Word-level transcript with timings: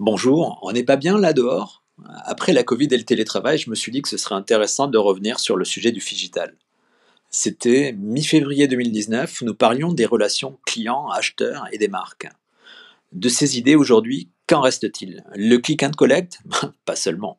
Bonjour, 0.00 0.60
on 0.62 0.70
n'est 0.70 0.84
pas 0.84 0.94
bien 0.94 1.18
là 1.18 1.32
dehors? 1.32 1.82
Après 2.24 2.52
la 2.52 2.62
Covid 2.62 2.86
et 2.92 2.96
le 2.96 3.02
télétravail, 3.02 3.58
je 3.58 3.68
me 3.68 3.74
suis 3.74 3.90
dit 3.90 4.00
que 4.00 4.08
ce 4.08 4.16
serait 4.16 4.36
intéressant 4.36 4.86
de 4.86 4.96
revenir 4.96 5.40
sur 5.40 5.56
le 5.56 5.64
sujet 5.64 5.90
du 5.90 5.98
digital. 5.98 6.54
C'était 7.30 7.92
mi-février 7.98 8.68
2019, 8.68 9.42
nous 9.42 9.56
parlions 9.56 9.92
des 9.92 10.06
relations 10.06 10.60
clients-acheteurs 10.66 11.66
et 11.72 11.78
des 11.78 11.88
marques. 11.88 12.28
De 13.10 13.28
ces 13.28 13.58
idées 13.58 13.74
aujourd'hui, 13.74 14.28
qu'en 14.46 14.60
reste-t-il? 14.60 15.24
Le 15.34 15.56
click 15.56 15.82
and 15.82 15.90
collect? 15.90 16.38
Pas 16.84 16.94
seulement. 16.94 17.36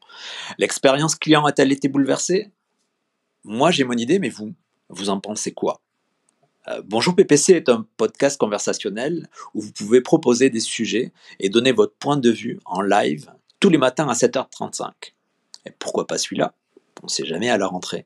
L'expérience 0.57 1.15
client 1.15 1.45
a-t-elle 1.45 1.71
été 1.71 1.87
bouleversée? 1.87 2.51
Moi 3.45 3.71
j'ai 3.71 3.85
mon 3.85 3.93
idée, 3.93 4.19
mais 4.19 4.27
vous, 4.27 4.53
vous 4.89 5.09
en 5.09 5.21
pensez 5.21 5.53
quoi? 5.53 5.79
Bonjour 6.85 7.15
PPC 7.15 7.53
est 7.53 7.67
un 7.67 7.87
podcast 7.97 8.39
conversationnel 8.39 9.27
où 9.55 9.61
vous 9.61 9.71
pouvez 9.71 10.01
proposer 10.01 10.51
des 10.51 10.59
sujets 10.59 11.11
et 11.39 11.49
donner 11.49 11.71
votre 11.71 11.95
point 11.95 12.17
de 12.17 12.29
vue 12.29 12.59
en 12.65 12.81
live 12.81 13.31
tous 13.59 13.69
les 13.69 13.79
matins 13.79 14.07
à 14.07 14.13
7h35. 14.13 14.91
Et 15.65 15.71
pourquoi 15.79 16.05
pas 16.05 16.19
celui-là? 16.19 16.53
On 17.01 17.07
ne 17.07 17.09
sait 17.09 17.25
jamais 17.25 17.49
à 17.49 17.57
la 17.57 17.65
rentrée. 17.65 18.05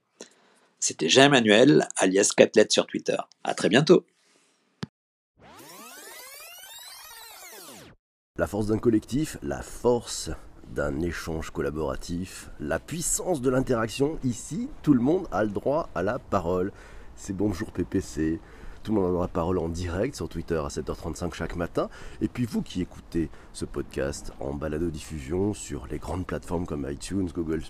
C'était 0.79 1.09
Jean-Emmanuel, 1.09 1.89
alias 1.97 2.31
Catlet 2.35 2.67
sur 2.69 2.87
Twitter. 2.87 3.17
À 3.43 3.53
très 3.53 3.67
bientôt 3.67 4.05
La 8.37 8.47
force 8.47 8.67
d'un 8.67 8.79
collectif, 8.79 9.37
la 9.43 9.61
force 9.61 10.31
d'un 10.69 11.01
échange 11.01 11.49
collaboratif, 11.51 12.49
la 12.61 12.79
puissance 12.79 13.41
de 13.41 13.49
l'interaction. 13.49 14.19
Ici, 14.23 14.69
tout 14.83 14.93
le 14.93 15.01
monde 15.01 15.27
a 15.33 15.43
le 15.43 15.49
droit 15.49 15.89
à 15.95 16.01
la 16.01 16.17
parole 16.17 16.71
c'est 17.15 17.35
Bonjour 17.35 17.71
PPC. 17.71 18.39
Tout 18.83 18.93
le 18.93 18.99
monde 18.99 19.15
a 19.15 19.21
la 19.21 19.27
parole 19.29 19.59
en 19.59 19.69
direct 19.69 20.13
sur 20.13 20.27
Twitter 20.27 20.57
à 20.57 20.67
7h35 20.67 21.33
chaque 21.33 21.55
matin. 21.55 21.89
Et 22.19 22.27
puis 22.27 22.45
vous 22.45 22.61
qui 22.61 22.81
écoutez 22.81 23.29
ce 23.53 23.63
podcast 23.63 24.33
en 24.41 24.53
balado-diffusion 24.53 25.53
sur 25.53 25.87
les 25.87 25.99
grandes 25.99 26.25
plateformes 26.25 26.65
comme 26.65 26.85
iTunes, 26.91 27.29
Google, 27.33 27.61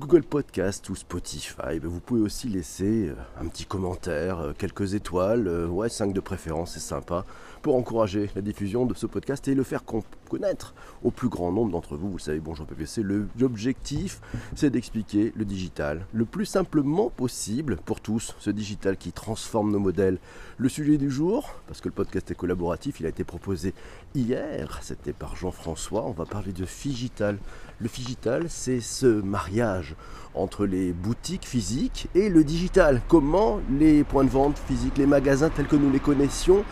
Google 0.00 0.24
Podcast 0.24 0.88
ou 0.88 0.96
Spotify, 0.96 1.78
ben, 1.80 1.86
vous 1.86 2.00
pouvez 2.00 2.22
aussi 2.22 2.48
laisser 2.48 3.08
euh, 3.08 3.14
un 3.40 3.46
petit 3.46 3.66
commentaire, 3.66 4.40
euh, 4.40 4.52
quelques 4.52 4.94
étoiles, 4.94 5.46
euh, 5.46 5.68
ouais 5.68 5.88
5 5.88 6.12
de 6.12 6.20
préférence, 6.20 6.72
c'est 6.72 6.80
sympa 6.80 7.24
pour 7.66 7.74
encourager 7.74 8.30
la 8.36 8.42
diffusion 8.42 8.86
de 8.86 8.94
ce 8.94 9.06
podcast 9.06 9.48
et 9.48 9.56
le 9.56 9.64
faire 9.64 9.82
connaître 10.30 10.72
au 11.02 11.10
plus 11.10 11.28
grand 11.28 11.50
nombre 11.50 11.72
d'entre 11.72 11.96
vous. 11.96 12.08
Vous 12.08 12.20
savez, 12.20 12.38
bonjour 12.38 12.64
PPC, 12.64 13.02
l'objectif 13.36 14.20
c'est 14.54 14.70
d'expliquer 14.70 15.32
le 15.34 15.44
digital 15.44 16.06
le 16.12 16.24
plus 16.24 16.46
simplement 16.46 17.10
possible 17.10 17.78
pour 17.84 18.00
tous, 18.00 18.36
ce 18.38 18.50
digital 18.50 18.96
qui 18.96 19.10
transforme 19.10 19.72
nos 19.72 19.80
modèles. 19.80 20.18
Le 20.58 20.68
sujet 20.68 20.96
du 20.96 21.10
jour, 21.10 21.56
parce 21.66 21.80
que 21.80 21.88
le 21.88 21.94
podcast 21.94 22.30
est 22.30 22.36
collaboratif, 22.36 23.00
il 23.00 23.06
a 23.06 23.08
été 23.08 23.24
proposé 23.24 23.74
hier, 24.14 24.78
c'était 24.82 25.12
par 25.12 25.34
Jean-François, 25.34 26.04
on 26.06 26.12
va 26.12 26.24
parler 26.24 26.52
de 26.52 26.66
Figital. 26.66 27.36
Le 27.80 27.88
Figital, 27.88 28.44
c'est 28.48 28.80
ce 28.80 29.06
mariage 29.06 29.96
entre 30.36 30.66
les 30.66 30.92
boutiques 30.92 31.44
physiques 31.44 32.06
et 32.14 32.28
le 32.28 32.44
digital. 32.44 33.02
Comment 33.08 33.58
les 33.76 34.04
points 34.04 34.24
de 34.24 34.30
vente 34.30 34.56
physiques, 34.56 34.98
les 34.98 35.06
magasins 35.06 35.50
tels 35.50 35.66
que 35.66 35.74
nous 35.74 35.90
les 35.90 35.98
connaissions, 35.98 36.64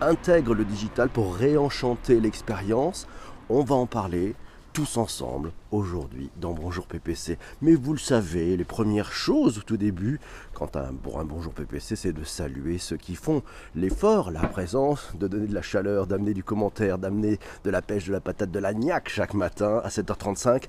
intègre 0.00 0.54
le 0.54 0.64
digital 0.64 1.08
pour 1.08 1.34
réenchanter 1.34 2.20
l'expérience. 2.20 3.06
On 3.48 3.62
va 3.62 3.74
en 3.74 3.86
parler 3.86 4.34
tous 4.72 4.96
ensemble 4.96 5.52
aujourd'hui 5.70 6.30
dans 6.40 6.52
Bonjour 6.52 6.86
PPC. 6.86 7.38
Mais 7.60 7.74
vous 7.74 7.92
le 7.92 7.98
savez, 7.98 8.56
les 8.56 8.64
premières 8.64 9.12
choses 9.12 9.58
au 9.58 9.60
tout 9.60 9.76
début, 9.76 10.18
quand 10.54 10.76
un, 10.76 10.94
pour 10.94 11.20
un 11.20 11.24
Bonjour 11.24 11.52
PPC, 11.52 11.96
c'est 11.96 12.12
de 12.12 12.24
saluer 12.24 12.78
ceux 12.78 12.96
qui 12.96 13.14
font 13.14 13.42
l'effort, 13.74 14.30
la 14.30 14.40
présence, 14.40 15.12
de 15.18 15.28
donner 15.28 15.46
de 15.46 15.54
la 15.54 15.62
chaleur, 15.62 16.06
d'amener 16.06 16.32
du 16.32 16.42
commentaire, 16.42 16.98
d'amener 16.98 17.38
de 17.64 17.70
la 17.70 17.82
pêche, 17.82 18.06
de 18.06 18.12
la 18.12 18.20
patate, 18.20 18.50
de 18.50 18.58
la 18.58 18.72
niaque 18.72 19.08
chaque 19.10 19.34
matin 19.34 19.80
à 19.84 19.88
7h35. 19.88 20.64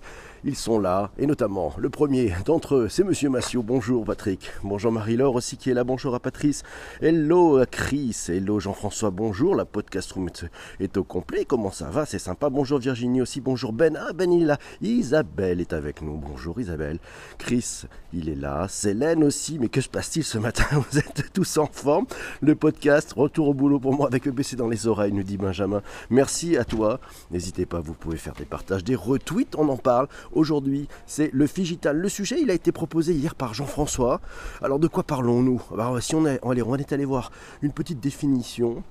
Ils 0.46 0.58
sont 0.58 0.80
là, 0.80 1.12
et 1.18 1.26
notamment 1.26 1.74
le 1.78 1.90
premier 1.90 2.34
d'entre 2.46 2.76
eux, 2.76 2.90
c'est 2.90 3.06
Monsieur 3.06 3.30
Massio. 3.30 3.64
Bonjour 3.64 4.04
Patrick. 4.04 4.52
Bonjour 4.64 4.92
Marie-Laure 4.92 5.36
aussi 5.36 5.56
qui 5.56 5.70
est 5.70 5.74
là. 5.74 5.86
Bonjour 5.86 6.14
à 6.16 6.20
Patrice. 6.20 6.64
Hello 7.02 7.58
à 7.58 7.66
Chris. 7.66 8.18
Hello 8.28 8.60
Jean-François. 8.60 9.12
Bonjour. 9.12 9.56
La 9.56 9.64
podcast 9.64 10.12
room 10.12 10.28
est 10.82 10.98
au 10.98 11.04
complet. 11.06 11.46
Comment 11.46 11.72
ça 11.72 11.90
va? 11.90 12.06
C'est 12.06 12.20
sympa. 12.20 12.50
Bonjour 12.50 12.80
Virginie 12.80 13.22
aussi. 13.22 13.40
Bonjour 13.40 13.72
Ben. 13.72 13.93
Ah 14.00 14.14
Ben 14.14 14.32
il 14.32 14.44
est 14.44 14.46
là. 14.46 14.58
Isabelle 14.82 15.62
est 15.62 15.74
avec 15.74 16.02
nous. 16.02 16.18
Bonjour 16.18 16.60
Isabelle. 16.60 17.00
Chris, 17.38 17.84
il 18.14 18.30
est 18.30 18.36
là. 18.36 18.68
Célène 18.68 19.24
aussi. 19.24 19.60
Mais 19.60 19.70
que 19.70 19.82
se 19.82 19.90
passe-t-il 19.90 20.24
ce 20.24 20.38
matin? 20.38 20.66
Vous 20.92 20.98
êtes 20.98 21.32
tous 21.34 21.58
en 21.58 21.68
forme? 21.68 22.06
Le 22.42 22.56
podcast, 22.56 23.14
retour 23.16 23.50
au 23.50 23.54
boulot 23.54 23.80
pour 23.80 23.94
moi 23.94 24.08
avec 24.08 24.26
le 24.26 24.32
PC 24.32 24.56
dans 24.56 24.68
les 24.68 24.88
oreilles, 24.88 25.12
nous 25.12 25.24
dit 25.24 25.38
Benjamin. 25.38 25.82
Merci 26.10 26.58
à 26.58 26.66
toi. 26.66 27.00
N'hésitez 27.32 27.66
pas, 27.66 27.80
vous 27.80 27.94
pouvez 27.94 28.18
faire 28.18 28.34
des 28.34 28.46
partages, 28.46 28.84
des 28.84 28.96
retweets. 28.96 29.56
On 29.58 29.70
en 29.70 29.78
parle 29.78 30.08
Aujourd'hui, 30.32 30.88
c'est 31.06 31.30
le 31.34 31.48
Figital. 31.48 31.98
Le 31.98 32.10
sujet, 32.10 32.42
il 32.42 32.50
a 32.50 32.54
été 32.54 32.72
proposé 32.72 33.14
hier 33.14 33.36
par 33.36 33.54
Jean-François. 33.54 34.22
Alors, 34.62 34.80
de 34.80 34.88
quoi 34.88 35.04
parlons-nous? 35.04 35.62
Si 36.02 36.16
on 36.16 36.26
est, 36.26 36.40
on 36.44 36.76
est 36.78 36.94
allé 36.94 37.06
voir 37.06 37.32
une 37.62 37.72
petite 37.72 38.00
définition 38.00 38.84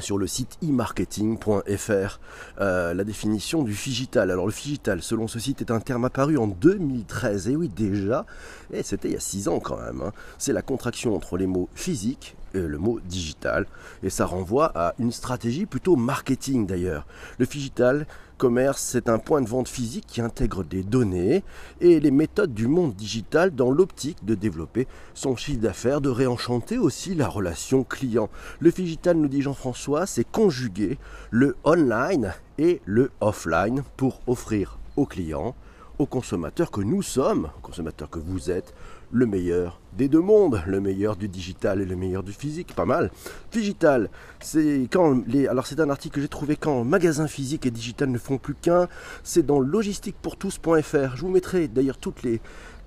sur 0.00 0.18
le 0.18 0.26
site 0.26 0.58
e-marketing.fr 0.62 2.20
euh, 2.60 2.94
la 2.94 3.04
définition 3.04 3.62
du 3.62 3.74
figital. 3.74 4.30
Alors 4.30 4.46
le 4.46 4.52
figital, 4.52 5.02
selon 5.02 5.28
ce 5.28 5.38
site, 5.38 5.60
est 5.60 5.70
un 5.70 5.80
terme 5.80 6.04
apparu 6.04 6.36
en 6.38 6.46
2013. 6.46 7.48
Et 7.48 7.56
oui, 7.56 7.68
déjà, 7.68 8.26
et 8.72 8.82
c'était 8.82 9.08
il 9.08 9.14
y 9.14 9.16
a 9.16 9.20
6 9.20 9.48
ans 9.48 9.60
quand 9.60 9.78
même. 9.78 10.02
Hein. 10.02 10.12
C'est 10.38 10.52
la 10.52 10.62
contraction 10.62 11.14
entre 11.14 11.36
les 11.36 11.46
mots 11.46 11.68
physique 11.74 12.36
le 12.52 12.78
mot 12.78 13.00
digital. 13.00 13.66
Et 14.02 14.10
ça 14.10 14.26
renvoie 14.26 14.72
à 14.74 14.94
une 14.98 15.12
stratégie 15.12 15.66
plutôt 15.66 15.96
marketing 15.96 16.66
d'ailleurs. 16.66 17.06
Le 17.38 17.46
figital 17.46 18.06
commerce, 18.40 18.80
c'est 18.80 19.10
un 19.10 19.18
point 19.18 19.42
de 19.42 19.48
vente 19.48 19.68
physique 19.68 20.06
qui 20.06 20.22
intègre 20.22 20.64
des 20.64 20.82
données 20.82 21.44
et 21.82 22.00
les 22.00 22.10
méthodes 22.10 22.54
du 22.54 22.68
monde 22.68 22.94
digital 22.94 23.54
dans 23.54 23.70
l'optique 23.70 24.24
de 24.24 24.34
développer 24.34 24.88
son 25.12 25.36
chiffre 25.36 25.60
d'affaires, 25.60 26.00
de 26.00 26.08
réenchanter 26.08 26.78
aussi 26.78 27.14
la 27.14 27.28
relation 27.28 27.84
client. 27.84 28.30
Le 28.58 28.70
digital, 28.70 29.18
nous 29.18 29.28
dit 29.28 29.42
Jean-François, 29.42 30.06
c'est 30.06 30.24
conjuguer 30.24 30.98
le 31.30 31.54
online 31.64 32.32
et 32.56 32.80
le 32.86 33.10
offline 33.20 33.82
pour 33.98 34.22
offrir 34.26 34.78
aux 34.96 35.04
clients, 35.04 35.54
aux 35.98 36.06
consommateurs 36.06 36.70
que 36.70 36.80
nous 36.80 37.02
sommes, 37.02 37.50
aux 37.58 37.60
consommateurs 37.60 38.08
que 38.08 38.18
vous 38.18 38.50
êtes, 38.50 38.72
le 39.12 39.26
meilleur 39.26 39.80
des 39.96 40.08
deux 40.08 40.20
mondes, 40.20 40.62
le 40.66 40.80
meilleur 40.80 41.16
du 41.16 41.28
digital 41.28 41.80
et 41.80 41.84
le 41.84 41.96
meilleur 41.96 42.22
du 42.22 42.32
physique, 42.32 42.74
pas 42.74 42.84
mal. 42.84 43.10
Digital, 43.50 44.08
c'est 44.40 44.88
quand 44.90 45.22
les 45.26 45.48
alors 45.48 45.66
c'est 45.66 45.80
un 45.80 45.90
article 45.90 46.16
que 46.16 46.20
j'ai 46.20 46.28
trouvé 46.28 46.56
quand 46.56 46.84
magasin 46.84 47.26
physique 47.26 47.66
et 47.66 47.70
digital 47.70 48.08
ne 48.08 48.18
font 48.18 48.38
plus 48.38 48.54
qu'un, 48.54 48.88
c'est 49.24 49.44
dans 49.44 49.58
logistiquepourtous.fr. 49.58 51.16
Je 51.16 51.20
vous 51.20 51.28
mettrai 51.28 51.66
d'ailleurs 51.66 51.98
toutes 51.98 52.22
les 52.22 52.40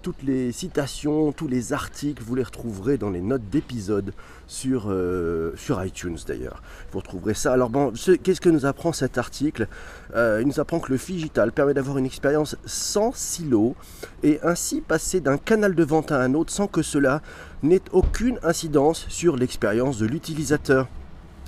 toutes 0.03 0.21
les 0.21 0.51
citations, 0.51 1.31
tous 1.31 1.47
les 1.47 1.71
articles, 1.71 2.21
vous 2.21 2.35
les 2.35 2.43
retrouverez 2.43 2.97
dans 2.97 3.09
les 3.09 3.21
notes 3.21 3.49
d'épisode 3.49 4.13
sur, 4.45 4.87
euh, 4.89 5.55
iTunes 5.83 6.17
d'ailleurs. 6.27 6.61
Vous 6.91 6.99
retrouverez 6.99 7.33
ça. 7.33 7.53
Alors 7.53 7.69
bon, 7.69 7.93
qu'est-ce 8.21 8.41
que 8.41 8.49
nous 8.49 8.65
apprend 8.65 8.91
cet 8.91 9.17
article? 9.17 9.67
Euh, 10.13 10.39
Il 10.41 10.47
nous 10.47 10.59
apprend 10.59 10.79
que 10.81 10.91
le 10.91 10.97
digital 10.97 11.53
permet 11.53 11.73
d'avoir 11.73 11.97
une 11.97 12.05
expérience 12.05 12.57
sans 12.65 13.15
silo 13.15 13.75
et 14.23 14.39
ainsi 14.43 14.81
passer 14.81 15.21
d'un 15.21 15.37
canal 15.37 15.73
de 15.73 15.83
vente 15.83 16.11
à 16.11 16.19
un 16.21 16.33
autre 16.33 16.51
sans 16.51 16.67
que 16.67 16.81
cela 16.81 17.21
n'ait 17.63 17.81
aucune 17.93 18.39
incidence 18.43 19.05
sur 19.07 19.37
l'expérience 19.37 19.97
de 19.97 20.05
l'utilisateur. 20.05 20.87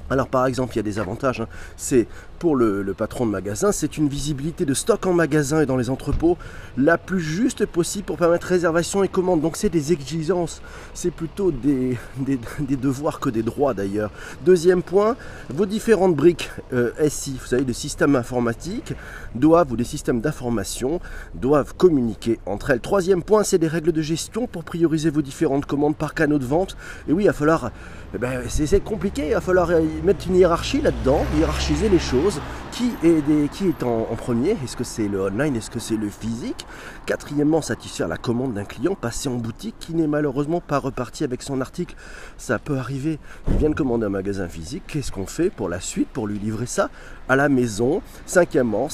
Alors 0.09 0.27
par 0.27 0.45
exemple, 0.45 0.73
il 0.73 0.77
y 0.77 0.79
a 0.79 0.83
des 0.83 0.99
avantages. 0.99 1.41
Hein. 1.41 1.47
C'est 1.77 2.07
pour 2.39 2.55
le, 2.55 2.93
patron 2.95 3.25
de 3.25 3.31
magasin, 3.31 3.71
c'est 3.71 3.97
une 3.97 4.07
visibilité 4.07 4.65
de 4.65 4.73
stock 4.73 5.05
en 5.05 5.13
magasin 5.13 5.61
et 5.61 5.65
dans 5.65 5.77
les 5.77 5.89
entrepôts 5.89 6.37
la 6.77 6.97
plus 6.97 7.19
juste 7.19 7.65
possible 7.65 8.05
pour 8.05 8.17
permettre 8.17 8.47
réservation 8.47 9.03
et 9.03 9.07
commande. 9.07 9.41
Donc 9.41 9.57
c'est 9.57 9.69
des 9.69 9.93
exigences, 9.93 10.61
c'est 10.93 11.11
plutôt 11.11 11.51
des, 11.51 11.97
des, 12.19 12.75
devoirs 12.75 13.19
que 13.19 13.29
des 13.29 13.41
droits 13.41 13.73
d'ailleurs. 13.73 14.11
Deuxième 14.45 14.83
point, 14.83 15.15
vos 15.49 15.65
différentes 15.65 16.15
briques 16.15 16.51
euh, 16.73 16.91
SI, 17.09 17.37
vous 17.41 17.47
savez, 17.47 17.63
de 17.63 17.73
systèmes 17.73 18.15
informatiques, 18.15 18.93
doivent, 19.33 19.71
ou 19.71 19.75
des 19.75 19.83
systèmes 19.83 20.21
d'information, 20.21 20.99
doivent 21.33 21.73
communiquer 21.75 22.39
entre 22.45 22.71
elles. 22.71 22.81
Troisième 22.81 23.23
point, 23.23 23.43
c'est 23.43 23.57
des 23.57 23.67
règles 23.67 23.91
de 23.91 24.01
gestion 24.01 24.45
pour 24.45 24.63
prioriser 24.63 25.09
vos 25.09 25.21
différentes 25.21 25.65
commandes 25.65 25.95
par 25.95 26.13
canaux 26.13 26.39
de 26.39 26.45
vente. 26.45 26.77
Et 27.07 27.13
oui, 27.13 27.23
il 27.23 27.27
va 27.27 27.33
falloir, 27.33 27.71
eh 28.13 28.17
ben, 28.17 28.41
c'est 28.47 28.83
compliqué, 28.83 29.27
il 29.29 29.33
va 29.33 29.41
falloir 29.41 29.71
mettre 30.03 30.27
une 30.27 30.35
hiérarchie 30.35 30.81
là-dedans, 30.81 31.25
hiérarchiser 31.37 31.89
les 31.89 31.99
choses 31.99 32.41
qui 32.71 32.91
est, 33.03 33.83
en, 33.83 34.03
premier? 34.17 34.57
Est-ce 34.63 34.75
que 34.75 34.83
c'est 34.83 35.07
le 35.07 35.21
online? 35.21 35.55
Est-ce 35.55 35.69
que 35.69 35.79
c'est 35.79 35.95
le 35.95 36.09
physique? 36.09 36.65
Quatrièmement, 37.05 37.61
satisfaire 37.61 38.07
la 38.07 38.17
commande 38.17 38.53
d'un 38.53 38.65
client 38.65 38.95
passé 38.95 39.29
en 39.29 39.35
boutique 39.35 39.75
qui 39.79 39.93
n'est 39.93 40.07
malheureusement 40.07 40.61
pas 40.61 40.77
reparti 40.77 41.23
avec 41.23 41.41
son 41.41 41.61
article. 41.61 41.95
Ça 42.37 42.59
peut 42.59 42.77
arriver. 42.77 43.19
Il 43.49 43.57
vient 43.57 43.69
de 43.69 43.75
commander 43.75 44.05
un 44.05 44.09
magasin 44.09 44.47
physique. 44.47 44.83
Qu'est-ce 44.87 45.11
qu'on 45.11 45.25
fait 45.25 45.49
pour 45.49 45.69
la 45.69 45.79
suite 45.79 46.09
Pour 46.09 46.27
lui 46.27 46.37
livrer 46.37 46.65
ça 46.65 46.89
à 47.29 47.35
la 47.35 47.47
maison? 47.47 48.01
Cinquièmement, 48.25 48.89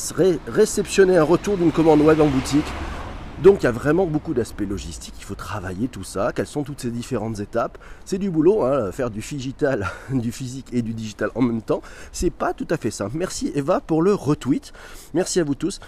réceptionner 0.47 1.17
un 1.17 1.23
retour 1.23 1.57
d'une 1.57 1.71
commande 1.71 2.01
web 2.01 2.21
en 2.21 2.27
boutique 2.27 2.65
Donc 3.41 3.61
il 3.61 3.63
y 3.63 3.67
a 3.67 3.71
vraiment 3.71 4.05
beaucoup 4.05 4.35
d'aspects 4.35 4.61
logistiques, 4.61 5.15
il 5.17 5.23
faut 5.23 5.33
travailler 5.33 5.87
tout 5.87 6.03
ça, 6.03 6.31
quelles 6.31 6.45
sont 6.45 6.61
toutes 6.61 6.81
ces 6.81 6.91
différentes 6.91 7.39
étapes? 7.39 7.79
C'est 8.05 8.19
du 8.19 8.29
boulot, 8.29 8.63
hein, 8.63 8.91
faire 8.91 9.09
du 9.09 9.21
digital, 9.21 9.89
du 10.11 10.31
physique 10.31 10.67
et 10.71 10.83
du 10.83 10.93
digital 10.93 11.31
en 11.33 11.41
même 11.41 11.63
temps, 11.63 11.81
c'est 12.11 12.29
pas 12.29 12.53
tout 12.53 12.67
à 12.69 12.77
fait 12.77 12.91
simple. 12.91 13.17
Merci 13.17 13.51
Eva 13.55 13.81
pour 13.81 14.03
le 14.03 14.13
retweet. 14.13 14.73
Merci 15.15 15.39
à 15.39 15.43
vous 15.43 15.55
tous. 15.55 15.79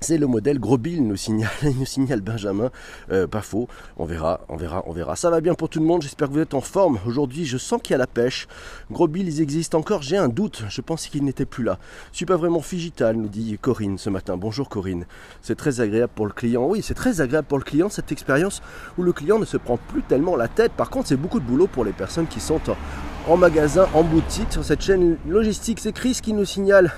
C'est 0.00 0.16
le 0.16 0.28
modèle 0.28 0.60
Gros 0.60 0.78
Bill, 0.78 1.04
nous 1.04 1.16
signale, 1.16 1.50
nous 1.62 1.84
signale 1.84 2.20
Benjamin. 2.20 2.70
Euh, 3.10 3.26
pas 3.26 3.42
faux. 3.42 3.68
On 3.96 4.04
verra, 4.04 4.40
on 4.48 4.56
verra, 4.56 4.84
on 4.86 4.92
verra. 4.92 5.16
Ça 5.16 5.28
va 5.28 5.40
bien 5.40 5.54
pour 5.54 5.68
tout 5.68 5.80
le 5.80 5.86
monde. 5.86 6.02
J'espère 6.02 6.28
que 6.28 6.34
vous 6.34 6.40
êtes 6.40 6.54
en 6.54 6.60
forme. 6.60 7.00
Aujourd'hui, 7.04 7.46
je 7.46 7.58
sens 7.58 7.82
qu'il 7.82 7.92
y 7.92 7.94
a 7.94 7.98
la 7.98 8.06
pêche. 8.06 8.46
Gros 8.92 9.08
Bill, 9.08 9.26
ils 9.26 9.42
existent 9.42 9.76
encore. 9.76 10.02
J'ai 10.02 10.16
un 10.16 10.28
doute. 10.28 10.62
Je 10.68 10.80
pense 10.82 11.08
qu'ils 11.08 11.24
n'étaient 11.24 11.46
plus 11.46 11.64
là. 11.64 11.80
Je 12.12 12.18
suis 12.18 12.26
pas 12.26 12.36
vraiment 12.36 12.62
digital, 12.70 13.16
nous 13.16 13.28
dit 13.28 13.58
Corinne 13.60 13.98
ce 13.98 14.08
matin. 14.08 14.36
Bonjour 14.36 14.68
Corinne. 14.68 15.04
C'est 15.42 15.56
très 15.56 15.80
agréable 15.80 16.12
pour 16.14 16.26
le 16.26 16.32
client. 16.32 16.64
Oui, 16.64 16.80
c'est 16.80 16.94
très 16.94 17.20
agréable 17.20 17.48
pour 17.48 17.58
le 17.58 17.64
client 17.64 17.88
cette 17.88 18.12
expérience 18.12 18.62
où 18.98 19.02
le 19.02 19.12
client 19.12 19.40
ne 19.40 19.44
se 19.44 19.56
prend 19.56 19.78
plus 19.88 20.02
tellement 20.02 20.36
la 20.36 20.46
tête. 20.46 20.72
Par 20.72 20.90
contre, 20.90 21.08
c'est 21.08 21.16
beaucoup 21.16 21.40
de 21.40 21.44
boulot 21.44 21.66
pour 21.66 21.84
les 21.84 21.92
personnes 21.92 22.28
qui 22.28 22.38
sont 22.38 22.60
en, 22.70 23.32
en 23.32 23.36
magasin, 23.36 23.88
en 23.94 24.04
boutique 24.04 24.52
sur 24.52 24.64
cette 24.64 24.80
chaîne 24.80 25.16
logistique. 25.28 25.80
C'est 25.80 25.92
Chris 25.92 26.20
qui 26.22 26.34
nous 26.34 26.44
signale 26.44 26.92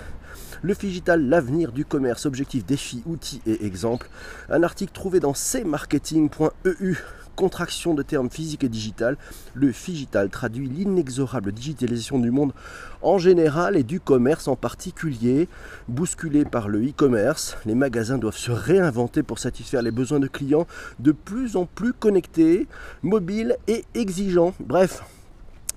le 0.62 0.74
Figital, 0.74 1.28
l'avenir 1.28 1.72
du 1.72 1.84
commerce, 1.84 2.26
objectif, 2.26 2.64
défi, 2.64 3.02
outils 3.06 3.40
et 3.46 3.64
exemples. 3.64 4.08
Un 4.48 4.62
article 4.62 4.92
trouvé 4.92 5.20
dans 5.20 5.32
cmarketing.eu 5.32 6.96
contraction 7.40 7.94
de 7.94 8.02
termes 8.02 8.28
physique 8.28 8.64
et 8.64 8.68
digital, 8.68 9.16
le 9.54 9.72
Figital 9.72 10.28
traduit 10.28 10.68
l'inexorable 10.68 11.52
digitalisation 11.52 12.18
du 12.18 12.30
monde 12.30 12.52
en 13.00 13.16
général 13.16 13.78
et 13.78 13.82
du 13.82 13.98
commerce 13.98 14.46
en 14.46 14.56
particulier. 14.56 15.48
Bousculé 15.88 16.44
par 16.44 16.68
le 16.68 16.86
e-commerce, 16.86 17.56
les 17.64 17.74
magasins 17.74 18.18
doivent 18.18 18.36
se 18.36 18.52
réinventer 18.52 19.22
pour 19.22 19.38
satisfaire 19.38 19.80
les 19.80 19.90
besoins 19.90 20.20
de 20.20 20.26
clients 20.26 20.66
de 20.98 21.12
plus 21.12 21.56
en 21.56 21.64
plus 21.64 21.94
connectés, 21.94 22.66
mobiles 23.02 23.56
et 23.68 23.86
exigeants. 23.94 24.52
Bref, 24.60 25.02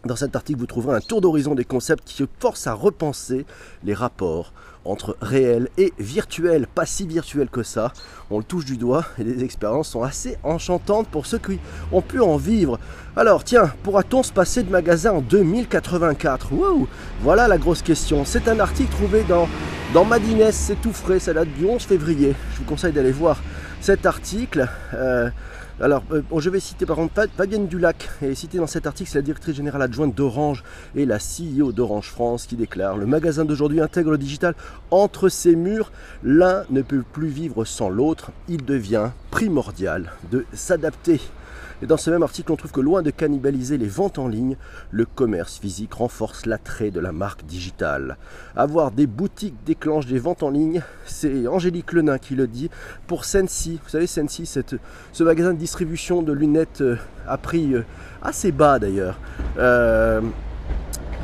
dans 0.05 0.15
cet 0.17 0.35
article, 0.35 0.59
vous 0.59 0.65
trouverez 0.65 0.97
un 0.97 1.01
tour 1.01 1.21
d'horizon 1.21 1.55
des 1.55 1.63
concepts 1.63 2.03
qui 2.05 2.25
forcent 2.39 2.67
à 2.67 2.73
repenser 2.73 3.45
les 3.83 3.93
rapports 3.93 4.51
entre 4.85 5.15
réel 5.21 5.69
et 5.77 5.93
virtuel, 5.97 6.67
pas 6.67 6.85
si 6.85 7.07
virtuel 7.07 7.49
que 7.49 7.63
ça. 7.63 7.93
On 8.29 8.37
le 8.37 8.43
touche 8.43 8.65
du 8.65 8.75
doigt 8.75 9.05
et 9.17 9.23
les 9.23 9.43
expériences 9.43 9.89
sont 9.89 10.03
assez 10.03 10.37
enchantantes 10.43 11.07
pour 11.07 11.25
ceux 11.25 11.37
qui 11.37 11.57
ont 11.93 12.01
pu 12.01 12.19
en 12.19 12.35
vivre. 12.35 12.79
Alors 13.15 13.45
tiens, 13.45 13.71
pourra-t-on 13.83 14.23
se 14.23 14.33
passer 14.33 14.63
de 14.63 14.69
magasin 14.69 15.13
en 15.13 15.21
2084 15.21 16.51
Wow 16.51 16.87
Voilà 17.21 17.47
la 17.47 17.57
grosse 17.57 17.81
question. 17.81 18.25
C'est 18.25 18.49
un 18.49 18.59
article 18.59 18.91
trouvé 18.91 19.23
dans, 19.23 19.47
dans 19.93 20.03
Madines, 20.03 20.51
c'est 20.51 20.81
tout 20.81 20.91
frais, 20.91 21.19
ça 21.19 21.33
date 21.33 21.53
du 21.53 21.65
11 21.65 21.81
février. 21.81 22.35
Je 22.53 22.57
vous 22.57 22.65
conseille 22.65 22.91
d'aller 22.91 23.13
voir 23.13 23.41
cet 23.79 24.05
article. 24.05 24.67
Euh, 24.93 25.29
alors, 25.81 26.03
euh, 26.11 26.21
je 26.37 26.49
vais 26.51 26.59
citer 26.59 26.85
par 26.85 26.97
contre 26.97 27.27
Fabienne 27.35 27.67
Dulac, 27.67 28.07
et 28.21 28.35
citée 28.35 28.59
dans 28.59 28.67
cet 28.67 28.85
article, 28.85 29.09
c'est 29.09 29.17
la 29.17 29.23
directrice 29.23 29.55
générale 29.55 29.81
adjointe 29.81 30.13
d'Orange 30.13 30.63
et 30.95 31.05
la 31.05 31.17
CEO 31.17 31.71
d'Orange 31.71 32.09
France 32.09 32.45
qui 32.45 32.55
déclare 32.55 32.95
Le 32.95 33.07
magasin 33.07 33.43
d'aujourd'hui 33.43 33.81
intègre 33.81 34.11
le 34.11 34.19
digital 34.19 34.53
entre 34.91 35.29
ses 35.29 35.55
murs. 35.55 35.91
L'un 36.23 36.63
ne 36.69 36.83
peut 36.83 37.03
plus 37.11 37.27
vivre 37.27 37.65
sans 37.65 37.89
l'autre. 37.89 38.31
Il 38.47 38.63
devient 38.63 39.09
primordial 39.31 40.11
de 40.31 40.45
s'adapter 40.53 41.19
et 41.83 41.85
dans 41.85 41.97
ce 41.97 42.09
même 42.09 42.23
article, 42.23 42.49
on 42.53 42.55
trouve 42.55 42.71
que 42.71 42.79
loin 42.79 43.01
de 43.01 43.09
cannibaliser 43.09 43.77
les 43.77 43.89
ventes 43.89 44.17
en 44.17 44.29
ligne, 44.29 44.55
le 44.89 45.03
commerce 45.03 45.59
physique 45.59 45.95
renforce 45.95 46.45
l'attrait 46.45 46.91
de 46.91 47.01
la 47.01 47.11
marque 47.11 47.45
digitale. 47.45 48.15
Avoir 48.55 48.91
des 48.91 49.05
boutiques 49.05 49.57
déclenche 49.65 50.05
des 50.05 50.17
ventes 50.17 50.43
en 50.43 50.49
ligne, 50.49 50.81
c'est 51.05 51.45
Angélique 51.45 51.91
Lenain 51.91 52.19
qui 52.19 52.35
le 52.35 52.47
dit. 52.47 52.69
Pour 53.05 53.25
Sensi, 53.25 53.81
vous 53.83 53.89
savez 53.89 54.07
Sensi, 54.07 54.45
ce 54.45 55.23
magasin 55.25 55.53
de 55.53 55.57
distribution 55.57 56.21
de 56.21 56.31
lunettes 56.31 56.79
euh, 56.79 56.95
à 57.27 57.37
prix 57.37 57.73
euh, 57.73 57.83
assez 58.21 58.53
bas 58.53 58.79
d'ailleurs. 58.79 59.19
Euh, 59.57 60.21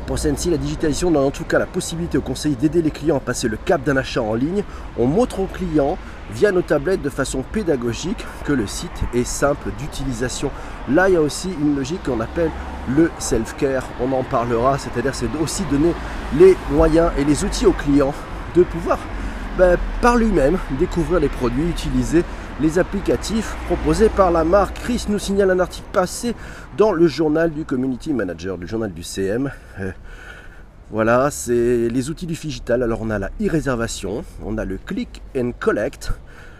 pour 0.06 0.18
Sensi, 0.18 0.50
la 0.50 0.58
digitalisation 0.58 1.10
donne 1.10 1.24
en 1.24 1.30
tout 1.30 1.44
cas 1.44 1.58
la 1.58 1.64
possibilité 1.64 2.18
au 2.18 2.20
conseiller 2.20 2.56
d'aider 2.56 2.82
les 2.82 2.90
clients 2.90 3.16
à 3.16 3.20
passer 3.20 3.48
le 3.48 3.56
cap 3.56 3.82
d'un 3.82 3.96
achat 3.96 4.20
en 4.20 4.34
ligne. 4.34 4.62
On 4.98 5.06
montre 5.06 5.40
aux 5.40 5.46
clients 5.46 5.96
via 6.32 6.52
nos 6.52 6.62
tablettes 6.62 7.02
de 7.02 7.10
façon 7.10 7.42
pédagogique 7.42 8.24
que 8.44 8.52
le 8.52 8.66
site 8.66 8.90
est 9.14 9.24
simple 9.24 9.70
d'utilisation. 9.78 10.50
Là, 10.88 11.08
il 11.08 11.14
y 11.14 11.16
a 11.16 11.20
aussi 11.20 11.50
une 11.60 11.76
logique 11.76 12.02
qu'on 12.04 12.20
appelle 12.20 12.50
le 12.88 13.10
self-care. 13.18 13.84
On 14.00 14.12
en 14.12 14.22
parlera, 14.22 14.78
c'est-à-dire 14.78 15.14
c'est 15.14 15.28
aussi 15.42 15.62
donner 15.70 15.94
les 16.38 16.56
moyens 16.70 17.10
et 17.18 17.24
les 17.24 17.44
outils 17.44 17.66
aux 17.66 17.72
clients 17.72 18.14
de 18.54 18.62
pouvoir 18.62 18.98
ben, 19.58 19.76
par 20.00 20.16
lui-même 20.16 20.58
découvrir 20.78 21.20
les 21.20 21.28
produits, 21.28 21.68
utiliser 21.68 22.24
les 22.60 22.78
applicatifs 22.78 23.56
proposés 23.66 24.08
par 24.08 24.30
la 24.30 24.44
marque. 24.44 24.74
Chris 24.80 25.06
nous 25.08 25.18
signale 25.18 25.50
un 25.50 25.60
article 25.60 25.88
passé 25.92 26.34
dans 26.76 26.92
le 26.92 27.06
journal 27.06 27.50
du 27.50 27.64
Community 27.64 28.12
Manager, 28.12 28.56
le 28.56 28.66
journal 28.66 28.92
du 28.92 29.02
CM. 29.02 29.50
Euh, 29.80 29.90
voilà, 30.90 31.30
c'est 31.30 31.88
les 31.88 32.10
outils 32.10 32.26
du 32.26 32.34
digital. 32.34 32.82
Alors 32.82 33.00
on 33.02 33.10
a 33.10 33.18
la 33.20 33.30
e-réservation, 33.40 34.24
on 34.44 34.58
a 34.58 34.64
le 34.64 34.76
click 34.76 35.22
and 35.36 35.52
collect, 35.58 36.12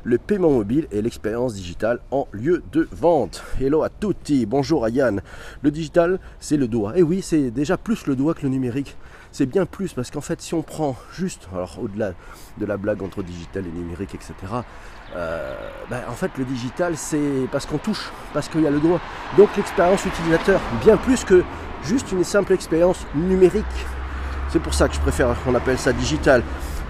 le 0.04 0.18
paiement 0.18 0.50
mobile 0.50 0.86
et 0.92 1.02
l'expérience 1.02 1.54
digitale 1.54 1.98
en 2.12 2.28
lieu 2.30 2.62
de 2.70 2.88
vente. 2.92 3.42
Hello 3.60 3.82
à 3.82 3.88
tutti, 3.88 4.46
bonjour 4.46 4.84
à 4.84 4.90
Yann. 4.90 5.20
Le 5.62 5.70
digital, 5.72 6.20
c'est 6.38 6.56
le 6.56 6.68
doigt. 6.68 6.96
Et 6.96 7.02
oui, 7.02 7.22
c'est 7.22 7.50
déjà 7.50 7.76
plus 7.76 8.06
le 8.06 8.14
doigt 8.14 8.34
que 8.34 8.42
le 8.42 8.50
numérique. 8.50 8.96
C'est 9.32 9.46
bien 9.46 9.66
plus 9.66 9.92
parce 9.92 10.12
qu'en 10.12 10.20
fait, 10.20 10.40
si 10.40 10.54
on 10.54 10.62
prend 10.62 10.96
juste, 11.12 11.48
alors 11.52 11.78
au-delà 11.82 12.12
de 12.58 12.66
la 12.66 12.76
blague 12.76 13.02
entre 13.02 13.24
digital 13.24 13.64
et 13.66 13.78
numérique, 13.78 14.14
etc., 14.14 14.34
euh, 15.16 15.54
ben, 15.90 16.02
en 16.08 16.14
fait, 16.14 16.30
le 16.38 16.44
digital, 16.44 16.96
c'est 16.96 17.48
parce 17.50 17.66
qu'on 17.66 17.78
touche, 17.78 18.12
parce 18.32 18.48
qu'il 18.48 18.60
y 18.60 18.66
a 18.66 18.70
le 18.70 18.78
doigt. 18.78 19.00
Donc 19.36 19.56
l'expérience 19.56 20.04
utilisateur, 20.06 20.60
bien 20.84 20.96
plus 20.96 21.24
que 21.24 21.42
juste 21.82 22.12
une 22.12 22.22
simple 22.22 22.52
expérience 22.52 23.04
numérique. 23.16 23.64
C'est 24.52 24.58
pour 24.58 24.74
ça 24.74 24.88
que 24.88 24.94
je 24.94 25.00
préfère 25.00 25.28
qu'on 25.44 25.54
appelle 25.54 25.78
ça 25.78 25.92
digital. 25.92 26.42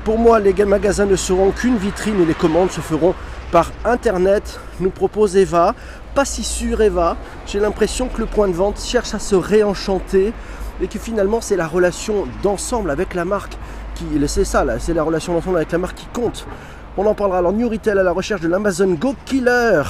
Pour 0.04 0.18
moi, 0.18 0.40
les 0.40 0.52
magasins 0.64 1.04
ne 1.04 1.16
seront 1.16 1.50
qu'une 1.50 1.76
vitrine 1.76 2.20
et 2.22 2.24
les 2.24 2.34
commandes 2.34 2.70
se 2.70 2.80
feront 2.80 3.14
par 3.52 3.70
internet, 3.84 4.58
nous 4.80 4.90
propose 4.90 5.36
Eva. 5.36 5.74
Pas 6.14 6.24
si 6.24 6.42
sûr 6.42 6.80
Eva, 6.80 7.16
j'ai 7.46 7.60
l'impression 7.60 8.08
que 8.08 8.20
le 8.20 8.26
point 8.26 8.48
de 8.48 8.54
vente 8.54 8.80
cherche 8.80 9.12
à 9.14 9.18
se 9.18 9.34
réenchanter 9.34 10.32
et 10.80 10.88
que 10.88 10.98
finalement 10.98 11.40
c'est 11.42 11.56
la 11.56 11.66
relation 11.66 12.26
d'ensemble 12.42 12.90
avec 12.90 13.14
la 13.14 13.26
marque 13.26 13.56
qui. 13.94 14.06
C'est 14.26 14.44
ça 14.44 14.64
là, 14.64 14.78
c'est 14.78 14.94
la 14.94 15.02
relation 15.02 15.34
d'ensemble 15.34 15.56
avec 15.56 15.72
la 15.72 15.78
marque 15.78 15.96
qui 15.96 16.06
compte. 16.14 16.46
On 16.96 17.04
en 17.06 17.14
parlera 17.14 17.38
alors 17.38 17.52
New 17.52 17.68
Retail 17.68 17.98
à 17.98 18.02
la 18.02 18.12
recherche 18.12 18.40
de 18.40 18.48
l'Amazon 18.48 18.94
Go 18.94 19.14
Killer. 19.26 19.82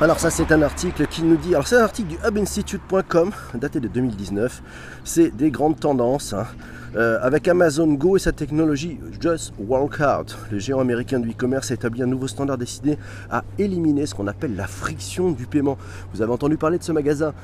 Alors 0.00 0.20
ça 0.20 0.30
c'est 0.30 0.52
un 0.52 0.62
article 0.62 1.08
qui 1.08 1.24
nous 1.24 1.36
dit, 1.36 1.56
alors 1.56 1.66
c'est 1.66 1.74
un 1.74 1.82
article 1.82 2.10
du 2.10 2.18
hubinstitute.com 2.24 3.32
daté 3.54 3.80
de 3.80 3.88
2019, 3.88 4.62
c'est 5.02 5.36
des 5.36 5.50
grandes 5.50 5.80
tendances 5.80 6.34
hein. 6.34 6.46
euh, 6.94 7.18
avec 7.20 7.48
Amazon 7.48 7.88
Go 7.94 8.16
et 8.16 8.20
sa 8.20 8.30
technologie 8.30 9.00
Just 9.20 9.54
Walk 9.58 9.98
Out. 9.98 10.38
Le 10.52 10.60
géant 10.60 10.78
américain 10.78 11.18
du 11.18 11.30
e-commerce 11.30 11.72
a 11.72 11.74
établi 11.74 12.04
un 12.04 12.06
nouveau 12.06 12.28
standard 12.28 12.58
destiné 12.58 12.96
à 13.28 13.42
éliminer 13.58 14.06
ce 14.06 14.14
qu'on 14.14 14.28
appelle 14.28 14.54
la 14.54 14.68
friction 14.68 15.32
du 15.32 15.46
paiement. 15.46 15.76
Vous 16.14 16.22
avez 16.22 16.30
entendu 16.32 16.56
parler 16.56 16.78
de 16.78 16.84
ce 16.84 16.92
magasin 16.92 17.34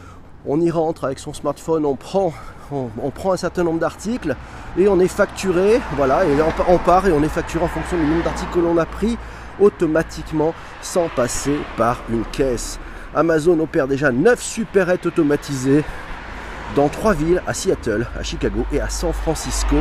on 0.47 0.61
y 0.61 0.71
rentre 0.71 1.05
avec 1.05 1.19
son 1.19 1.33
smartphone, 1.33 1.85
on 1.87 1.97
prend, 1.97 2.33
on, 2.71 3.11
prend 3.11 3.33
un 3.33 3.37
certain 3.37 3.65
nombre 3.65 3.81
d'articles 3.81 4.37
et 4.77 4.89
on 4.89 5.01
est 5.01 5.09
facturé, 5.09 5.81
voilà, 5.97 6.25
et 6.25 6.37
on, 6.69 6.79
part 6.79 7.09
et 7.09 7.13
on 7.13 7.23
est 7.23 7.29
facturé 7.29 7.65
en 7.65 7.69
fonction 7.69 7.97
du 7.97 8.05
nombre 8.05 8.25
d'articles 8.25 8.53
que 8.53 8.61
l'on 8.61 8.77
a 8.77 8.85
pris 8.85 9.17
automatiquement 9.61 10.55
sans 10.83 11.09
passer 11.09 11.57
par 11.77 11.99
une 12.11 12.25
caisse. 12.25 12.79
Amazon 13.15 13.59
opère 13.61 13.87
déjà 13.87 14.11
9 14.11 14.43
supérettes 14.43 15.07
automatisées 15.07 15.85
dans 16.75 16.89
trois 16.89 17.15
villes, 17.15 17.43
à 17.47 17.55
Seattle, 17.55 18.07
à 18.19 18.23
Chicago 18.23 18.65
et 18.73 18.81
à 18.81 18.89
San 18.89 19.13
Francisco. 19.13 19.77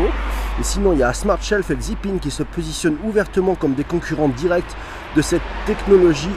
Et 0.60 0.64
sinon, 0.64 0.94
il 0.94 1.00
y 1.00 1.04
a 1.04 1.14
Smart 1.14 1.42
Shelf 1.42 1.72
et 1.72 1.78
Zippin 1.80 2.18
qui 2.22 2.30
se 2.30 2.44
positionnent 2.44 2.98
ouvertement 3.04 3.56
comme 3.56 3.74
des 3.74 3.84
concurrents 3.84 4.30
directs 4.30 4.76
de 5.16 5.22
cette 5.22 5.42
technologie 5.66 6.30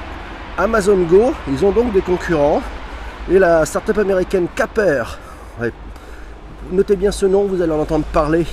Amazon 0.56 0.98
Go. 1.02 1.34
Ils 1.48 1.64
ont 1.64 1.72
donc 1.72 1.92
des 1.92 2.00
concurrents. 2.00 2.62
Et 3.30 3.38
la 3.38 3.66
start-up 3.66 3.98
américaine 3.98 4.46
Capper, 4.54 5.02
notez 6.70 6.96
bien 6.96 7.10
ce 7.10 7.26
nom, 7.26 7.44
vous 7.44 7.60
allez 7.60 7.72
en 7.72 7.80
entendre 7.80 8.04
parler. 8.12 8.46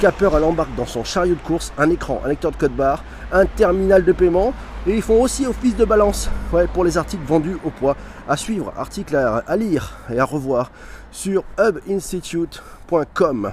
Capper, 0.00 0.30
elle 0.36 0.44
embarque 0.44 0.74
dans 0.76 0.86
son 0.86 1.02
chariot 1.02 1.34
de 1.34 1.40
course 1.40 1.72
un 1.76 1.90
écran, 1.90 2.22
un 2.24 2.28
lecteur 2.28 2.52
de 2.52 2.56
code 2.56 2.76
barre, 2.76 3.02
un 3.32 3.46
terminal 3.46 4.04
de 4.04 4.12
paiement 4.12 4.54
et 4.86 4.94
ils 4.94 5.02
font 5.02 5.20
aussi 5.20 5.44
office 5.44 5.74
de 5.74 5.84
balance 5.84 6.30
pour 6.72 6.84
les 6.84 6.96
articles 6.96 7.24
vendus 7.26 7.56
au 7.64 7.70
poids. 7.70 7.96
À 8.28 8.36
suivre, 8.36 8.72
article 8.76 9.16
à, 9.16 9.56
lire 9.56 9.96
et 10.14 10.20
à 10.20 10.24
revoir 10.24 10.70
sur 11.10 11.42
hubinstitute.com. 11.58 13.52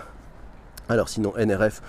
Alors 0.88 1.10
sinon, 1.10 1.34
NRF 1.38 1.82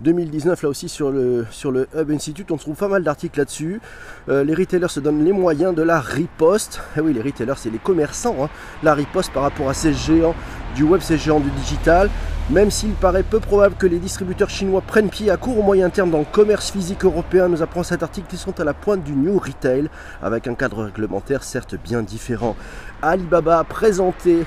2019, 0.00 0.62
là 0.62 0.68
aussi 0.68 0.88
sur 0.88 1.10
le, 1.10 1.44
sur 1.50 1.72
le 1.72 1.88
Hub 1.96 2.10
Institute, 2.10 2.50
on 2.52 2.56
trouve 2.56 2.76
pas 2.76 2.88
mal 2.88 3.02
d'articles 3.02 3.38
là-dessus. 3.38 3.80
Euh, 4.28 4.44
les 4.44 4.54
retailers 4.54 4.90
se 4.90 5.00
donnent 5.00 5.24
les 5.24 5.32
moyens 5.32 5.74
de 5.74 5.82
la 5.82 6.00
riposte. 6.00 6.80
Eh 6.96 7.00
oui, 7.00 7.12
les 7.12 7.22
retailers, 7.22 7.54
c'est 7.56 7.70
les 7.70 7.78
commerçants. 7.78 8.36
Hein. 8.42 8.48
La 8.82 8.94
riposte 8.94 9.32
par 9.32 9.42
rapport 9.42 9.68
à 9.68 9.74
ces 9.74 9.92
géants 9.92 10.34
du 10.76 10.84
web, 10.84 11.00
ces 11.00 11.18
géants 11.18 11.40
du 11.40 11.50
digital. 11.50 12.10
Même 12.50 12.70
s'il 12.70 12.92
paraît 12.92 13.22
peu 13.22 13.40
probable 13.40 13.74
que 13.76 13.86
les 13.86 13.98
distributeurs 13.98 14.50
chinois 14.50 14.82
prennent 14.82 15.08
pied 15.08 15.30
à 15.30 15.36
court 15.36 15.58
ou 15.58 15.62
moyen 15.62 15.88
terme 15.88 16.10
dans 16.10 16.18
le 16.18 16.26
commerce 16.30 16.70
physique 16.70 17.04
européen, 17.04 17.48
nous 17.48 17.62
apprend 17.62 17.82
cet 17.82 18.02
article 18.02 18.28
qu'ils 18.28 18.38
sont 18.38 18.60
à 18.60 18.64
la 18.64 18.74
pointe 18.74 19.02
du 19.02 19.12
New 19.12 19.38
Retail, 19.38 19.88
avec 20.22 20.46
un 20.46 20.54
cadre 20.54 20.84
réglementaire 20.84 21.42
certes 21.42 21.74
bien 21.82 22.02
différent. 22.02 22.54
Alibaba 23.00 23.60
a 23.60 23.64
présenté 23.64 24.44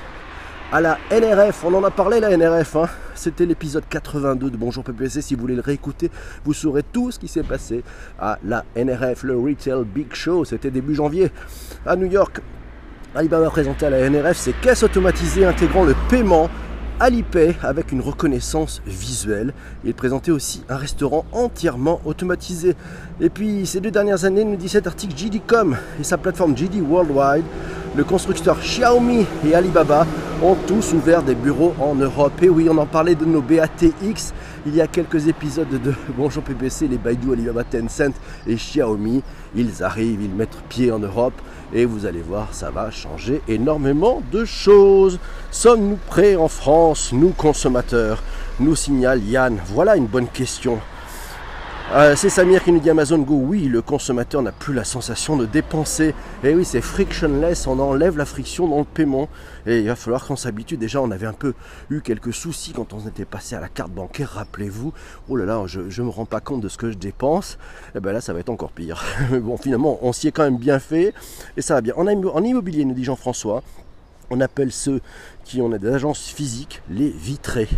à 0.71 0.81
la 0.81 0.97
NRF. 1.11 1.63
On 1.63 1.73
en 1.73 1.83
a 1.83 1.91
parlé 1.91 2.19
la 2.19 2.35
NRF. 2.35 2.75
Hein. 2.75 2.89
C'était 3.15 3.45
l'épisode 3.45 3.83
82 3.89 4.49
de 4.49 4.57
Bonjour 4.57 4.83
PPC. 4.83 5.21
Si 5.21 5.35
vous 5.35 5.41
voulez 5.41 5.55
le 5.55 5.61
réécouter, 5.61 6.11
vous 6.43 6.53
saurez 6.53 6.83
tout 6.83 7.11
ce 7.11 7.19
qui 7.19 7.27
s'est 7.27 7.43
passé 7.43 7.83
à 8.19 8.37
la 8.43 8.65
NRF, 8.75 9.23
le 9.23 9.37
Retail 9.37 9.83
Big 9.85 10.13
Show. 10.13 10.45
C'était 10.45 10.71
début 10.71 10.95
janvier 10.95 11.31
à 11.85 11.95
New 11.95 12.07
York. 12.07 12.41
Alibaba 13.15 13.49
présenté 13.49 13.85
à 13.85 13.89
la 13.89 14.09
NRF 14.09 14.37
ses 14.37 14.53
caisses 14.53 14.83
automatisées 14.83 15.45
intégrant 15.45 15.85
le 15.85 15.95
paiement 16.09 16.49
Alipay 16.99 17.55
avec 17.61 17.91
une 17.91 18.01
reconnaissance 18.01 18.81
visuelle. 18.85 19.53
Il 19.85 19.93
présentait 19.93 20.31
aussi 20.31 20.63
un 20.67 20.77
restaurant 20.77 21.25
entièrement 21.31 22.01
automatisé. 22.05 22.75
Et 23.21 23.29
puis 23.29 23.65
ces 23.65 23.79
deux 23.79 23.91
dernières 23.91 24.25
années, 24.25 24.43
nous 24.43 24.55
dit 24.55 24.69
cet 24.69 24.87
article 24.87 25.15
JD.com 25.15 25.77
et 25.99 26.03
sa 26.03 26.17
plateforme 26.17 26.57
JD 26.57 26.81
Worldwide, 26.81 27.45
le 27.95 28.03
constructeur 28.03 28.59
Xiaomi 28.59 29.25
et 29.45 29.55
Alibaba 29.55 30.05
ont 30.43 30.55
tous 30.67 30.93
ouvert 30.93 31.23
des 31.23 31.35
bureaux 31.35 31.73
en 31.79 31.95
Europe. 31.95 32.33
Et 32.41 32.49
oui, 32.49 32.67
on 32.69 32.77
en 32.77 32.85
parlait 32.85 33.15
de 33.15 33.25
nos 33.25 33.41
BATX 33.41 34.33
il 34.65 34.75
y 34.75 34.81
a 34.81 34.87
quelques 34.87 35.27
épisodes 35.27 35.69
de 35.69 35.93
Bonjour 36.17 36.43
PPC, 36.43 36.87
les 36.87 36.97
Baidu, 36.97 37.31
Alibaba, 37.31 37.63
Tencent 37.63 38.13
et 38.45 38.55
Xiaomi. 38.55 39.23
Ils 39.55 39.83
arrivent, 39.83 40.21
ils 40.21 40.33
mettent 40.33 40.57
pied 40.69 40.91
en 40.91 40.99
Europe 40.99 41.33
et 41.73 41.85
vous 41.85 42.05
allez 42.05 42.21
voir, 42.21 42.49
ça 42.53 42.71
va 42.71 42.91
changer 42.91 43.41
énormément 43.47 44.21
de 44.31 44.45
choses. 44.45 45.19
Sommes-nous 45.51 45.99
prêts 46.07 46.35
en 46.35 46.47
France, 46.47 47.11
nous 47.11 47.29
consommateurs? 47.29 48.23
Nous 48.59 48.75
signale 48.75 49.23
Yann. 49.23 49.59
Voilà 49.67 49.95
une 49.95 50.07
bonne 50.07 50.27
question. 50.27 50.79
Euh, 51.93 52.17
c'est 52.17 52.27
Samir 52.27 52.65
qui 52.65 52.73
nous 52.73 52.81
dit 52.81 52.89
Amazon 52.89 53.19
Go, 53.19 53.35
oui, 53.35 53.69
le 53.69 53.81
consommateur 53.81 54.41
n'a 54.41 54.51
plus 54.51 54.73
la 54.73 54.83
sensation 54.83 55.37
de 55.37 55.45
dépenser. 55.45 56.09
Et 56.43 56.49
eh 56.49 56.53
oui, 56.53 56.65
c'est 56.65 56.81
frictionless, 56.81 57.65
on 57.65 57.79
enlève 57.79 58.17
la 58.17 58.25
friction 58.25 58.67
dans 58.67 58.79
le 58.79 58.83
paiement. 58.83 59.29
Et 59.65 59.79
il 59.79 59.87
va 59.87 59.95
falloir 59.95 60.25
qu'on 60.25 60.35
s'habitue. 60.35 60.75
Déjà, 60.75 61.01
on 61.01 61.11
avait 61.11 61.27
un 61.27 61.33
peu 61.33 61.53
eu 61.89 62.01
quelques 62.01 62.33
soucis 62.33 62.73
quand 62.73 62.93
on 62.93 62.99
était 63.07 63.23
passé 63.23 63.55
à 63.55 63.61
la 63.61 63.69
carte 63.69 63.91
bancaire, 63.91 64.31
rappelez-vous. 64.31 64.91
Oh 65.29 65.37
là 65.37 65.45
là, 65.45 65.63
je 65.65 65.79
ne 65.79 66.07
me 66.07 66.11
rends 66.11 66.25
pas 66.25 66.41
compte 66.41 66.59
de 66.59 66.67
ce 66.67 66.77
que 66.77 66.91
je 66.91 66.97
dépense. 66.97 67.57
Et 67.95 67.97
eh 67.97 67.99
bien 68.01 68.11
là, 68.11 68.19
ça 68.19 68.33
va 68.33 68.41
être 68.41 68.49
encore 68.49 68.73
pire. 68.73 69.01
Mais 69.31 69.39
bon, 69.39 69.55
finalement, 69.55 69.97
on 70.01 70.11
s'y 70.11 70.27
est 70.27 70.31
quand 70.33 70.43
même 70.43 70.57
bien 70.57 70.79
fait. 70.79 71.13
Et 71.55 71.61
ça 71.61 71.75
va 71.75 71.79
bien. 71.79 71.93
En 71.95 72.43
immobilier, 72.43 72.83
nous 72.83 72.95
dit 72.95 73.05
Jean-François, 73.05 73.63
on 74.29 74.41
appelle 74.41 74.71
ceux 74.71 75.01
qui 75.45 75.61
ont 75.61 75.69
des 75.69 75.87
agences 75.87 76.27
physiques 76.27 76.81
les 76.89 77.09
vitrés. 77.09 77.69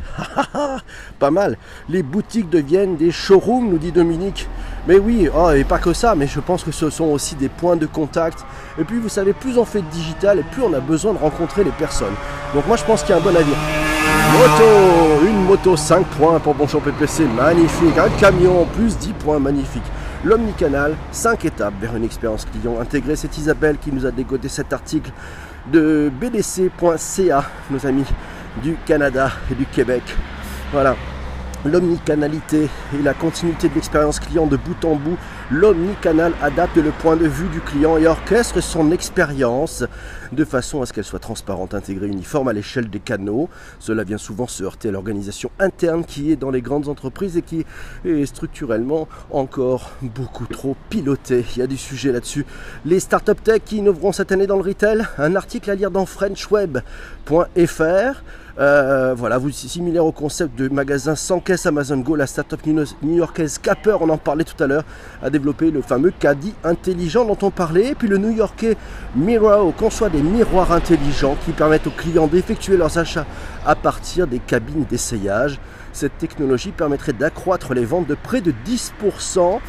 pas 1.19 1.31
mal. 1.31 1.57
Les 1.87 2.01
boutiques 2.01 2.49
deviennent 2.49 2.95
des 2.95 3.11
showrooms, 3.11 3.69
nous 3.69 3.77
dit 3.77 3.91
Dominique. 3.91 4.47
Mais 4.87 4.97
oui, 4.97 5.29
oh, 5.33 5.51
et 5.51 5.63
pas 5.63 5.77
que 5.77 5.93
ça, 5.93 6.15
mais 6.15 6.27
je 6.27 6.39
pense 6.39 6.63
que 6.63 6.71
ce 6.71 6.89
sont 6.89 7.05
aussi 7.05 7.35
des 7.35 7.49
points 7.49 7.75
de 7.75 7.85
contact. 7.85 8.45
Et 8.79 8.83
puis 8.83 8.97
vous 8.97 9.09
savez, 9.09 9.33
plus 9.33 9.57
on 9.57 9.65
fait 9.65 9.81
de 9.81 9.89
digital 9.89 10.39
et 10.39 10.43
plus 10.43 10.63
on 10.63 10.73
a 10.73 10.79
besoin 10.79 11.13
de 11.13 11.19
rencontrer 11.19 11.63
les 11.63 11.71
personnes. 11.71 12.15
Donc 12.53 12.65
moi 12.67 12.77
je 12.77 12.83
pense 12.83 13.03
qu'il 13.03 13.11
y 13.11 13.13
a 13.13 13.17
un 13.17 13.23
bon 13.23 13.35
avis. 13.35 13.55
Moto, 14.33 15.27
une 15.27 15.45
moto 15.45 15.75
5 15.75 16.05
points 16.05 16.39
pour 16.39 16.55
Bonjour 16.55 16.81
PPC, 16.81 17.25
magnifique. 17.25 17.97
Un 17.97 18.09
camion, 18.19 18.65
plus 18.75 18.97
10 18.97 19.13
points, 19.13 19.39
magnifique. 19.39 19.83
L'omnicanal, 20.23 20.95
5 21.11 21.45
étapes 21.45 21.73
vers 21.79 21.95
une 21.95 22.03
expérience 22.03 22.45
client 22.45 22.79
intégrée. 22.79 23.15
C'est 23.15 23.37
Isabelle 23.37 23.77
qui 23.77 23.91
nous 23.91 24.05
a 24.05 24.11
dégoté 24.11 24.47
cet 24.47 24.73
article 24.73 25.11
de 25.71 26.11
bdc.ca, 26.19 27.43
nos 27.69 27.85
amis 27.85 28.05
du 28.63 28.75
Canada 28.85 29.31
et 29.51 29.55
du 29.55 29.65
Québec. 29.65 30.03
Voilà, 30.71 30.95
l'omnicanalité 31.65 32.69
et 32.97 33.03
la 33.03 33.13
continuité 33.13 33.69
de 33.69 33.75
l'expérience 33.75 34.19
client 34.19 34.47
de 34.47 34.57
bout 34.57 34.85
en 34.85 34.95
bout, 34.95 35.17
l'omnicanal 35.51 36.33
adapte 36.41 36.77
le 36.77 36.91
point 36.91 37.15
de 37.15 37.27
vue 37.27 37.49
du 37.49 37.61
client 37.61 37.97
et 37.97 38.07
orchestre 38.07 38.61
son 38.61 38.91
expérience 38.91 39.83
de 40.31 40.45
façon 40.45 40.81
à 40.81 40.85
ce 40.85 40.93
qu'elle 40.93 41.03
soit 41.03 41.19
transparente, 41.19 41.73
intégrée, 41.73 42.07
uniforme 42.07 42.47
à 42.47 42.53
l'échelle 42.53 42.89
des 42.89 42.99
canaux. 42.99 43.49
Cela 43.79 44.03
vient 44.03 44.17
souvent 44.17 44.47
se 44.47 44.63
heurter 44.63 44.89
à 44.89 44.91
l'organisation 44.91 45.49
interne 45.59 46.05
qui 46.05 46.31
est 46.31 46.35
dans 46.35 46.51
les 46.51 46.61
grandes 46.61 46.87
entreprises 46.87 47.37
et 47.37 47.41
qui 47.41 47.65
est 48.05 48.25
structurellement 48.25 49.07
encore 49.31 49.91
beaucoup 50.01 50.45
trop 50.45 50.75
pilotée. 50.89 51.45
Il 51.55 51.59
y 51.59 51.61
a 51.61 51.67
du 51.67 51.77
sujet 51.77 52.11
là-dessus. 52.11 52.45
Les 52.85 52.99
startups 52.99 53.41
tech 53.43 53.61
qui 53.65 53.77
innoveront 53.77 54.11
cette 54.11 54.31
année 54.31 54.47
dans 54.47 54.57
le 54.57 54.63
retail, 54.63 55.05
un 55.17 55.35
article 55.35 55.71
à 55.71 55.75
lire 55.75 55.91
dans 55.91 56.05
frenchweb.fr. 56.05 56.83
Euh, 58.59 59.13
voilà, 59.17 59.37
vous 59.37 59.51
similaire 59.51 60.05
au 60.05 60.11
concept 60.11 60.59
de 60.59 60.67
magasin 60.67 61.15
sans 61.15 61.39
caisse 61.39 61.65
Amazon 61.65 61.99
Go, 61.99 62.17
la 62.17 62.27
startup 62.27 62.59
new-yorkaise 63.01 63.57
Capper, 63.57 63.95
on 64.01 64.09
en 64.09 64.17
parlait 64.17 64.43
tout 64.43 64.61
à 64.61 64.67
l'heure, 64.67 64.83
a 65.23 65.29
développé 65.29 65.71
le 65.71 65.81
fameux 65.81 66.11
caddie 66.11 66.53
intelligent 66.65 67.23
dont 67.23 67.37
on 67.41 67.51
parlait. 67.51 67.91
Et 67.91 67.95
puis 67.95 68.09
le 68.09 68.17
new-yorkais 68.17 68.75
Miro 69.15 69.71
conçoit 69.71 70.09
des 70.09 70.21
miroirs 70.21 70.73
intelligents 70.73 71.37
qui 71.45 71.53
permettent 71.53 71.87
aux 71.87 71.91
clients 71.91 72.27
d'effectuer 72.27 72.75
leurs 72.75 72.97
achats 72.97 73.25
à 73.65 73.75
partir 73.75 74.27
des 74.27 74.39
cabines 74.39 74.83
d'essayage. 74.83 75.57
Cette 75.93 76.17
technologie 76.17 76.71
permettrait 76.71 77.13
d'accroître 77.13 77.73
les 77.73 77.85
ventes 77.85 78.07
de 78.07 78.15
près 78.15 78.41
de 78.41 78.53
10% 78.67 79.59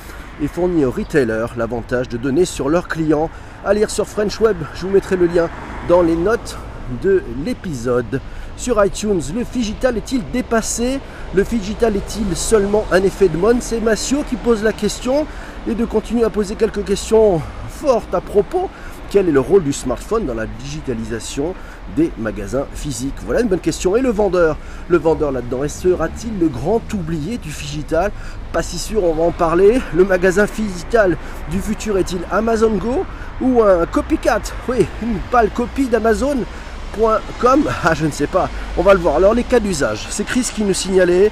et 0.43 0.49
fournit 0.49 0.85
aux 0.85 0.91
retailers 0.91 1.55
l'avantage 1.57 2.09
de 2.09 2.17
donner 2.17 2.45
sur 2.45 2.69
leurs 2.69 2.89
clients. 2.89 3.31
À 3.65 3.73
lire 3.73 3.89
sur 3.89 4.09
French 4.09 4.41
Web, 4.41 4.57
je 4.75 4.83
vous 4.83 4.93
mettrai 4.93 5.15
le 5.15 5.27
lien 5.27 5.49
dans 5.89 6.03
les 6.03 6.17
notes 6.17 6.59
de 7.03 7.23
l'épisode 7.45 8.21
sur 8.61 8.85
iTunes. 8.85 9.23
Le 9.35 9.43
digital 9.43 9.97
est-il 9.97 10.23
dépassé? 10.31 11.01
Le 11.35 11.43
digital 11.45 11.97
est-il 11.97 12.37
seulement 12.37 12.85
un 12.93 13.03
effet 13.03 13.29
de 13.29 13.39
mode? 13.39 13.57
C'est 13.61 13.81
Massio 13.81 14.23
qui 14.29 14.37
pose 14.37 14.63
la 14.63 14.75
question 14.75 15.27
et 15.67 15.75
de 15.75 15.85
continuer 15.87 16.25
à 16.25 16.31
poser 16.31 16.57
quelques 16.57 16.85
questions 16.85 17.41
fortes 17.71 18.15
à 18.15 18.21
propos. 18.21 18.69
Quel 19.09 19.29
est 19.29 19.33
le 19.33 19.41
rôle 19.41 19.65
du 19.65 19.73
smartphone 19.73 20.27
dans 20.27 20.35
la 20.35 20.47
digitalisation 20.47 21.55
des 21.97 22.13
magasins 22.19 22.67
physiques? 22.75 23.15
Voilà 23.25 23.41
une 23.41 23.49
bonne 23.49 23.61
question. 23.61 23.97
Et 23.97 24.03
le 24.03 24.11
vendeur? 24.11 24.59
Le 24.89 24.99
vendeur 24.99 25.33
là-dedans, 25.33 25.67
sera-t-il 25.67 26.39
le 26.39 26.49
grand 26.49 26.83
oublié 26.93 27.39
du 27.39 27.49
digital 27.49 28.13
Pas 28.53 28.63
si 28.63 28.79
sûr, 28.79 29.03
on 29.03 29.15
va 29.15 29.23
en 29.23 29.33
parler. 29.33 29.81
Le 29.95 30.05
magasin 30.05 30.47
physical 30.47 31.17
du 31.51 31.61
futur 31.61 31.97
est-il 31.97 32.21
Amazon 32.31 32.77
Go 32.77 33.07
ou 33.41 33.63
un 33.63 33.87
copycat? 33.87 34.43
Oui, 34.69 34.87
une 35.03 35.19
pâle 35.31 35.51
copie 35.51 35.89
d'Amazon 35.89 36.37
.com 36.99 37.71
Ah, 37.85 37.95
je 37.95 38.07
ne 38.07 38.11
sais 38.11 38.27
pas. 38.27 38.49
On 38.77 38.83
va 38.83 38.95
le 38.95 39.01
voir. 39.01 39.17
Alors, 39.17 39.35
les 39.35 39.45
cas 39.45 39.61
d'usage. 39.61 40.07
C'est 40.11 40.25
Chris 40.25 40.47
qui 40.55 40.63
nous 40.63 40.75
signalait 40.75 41.31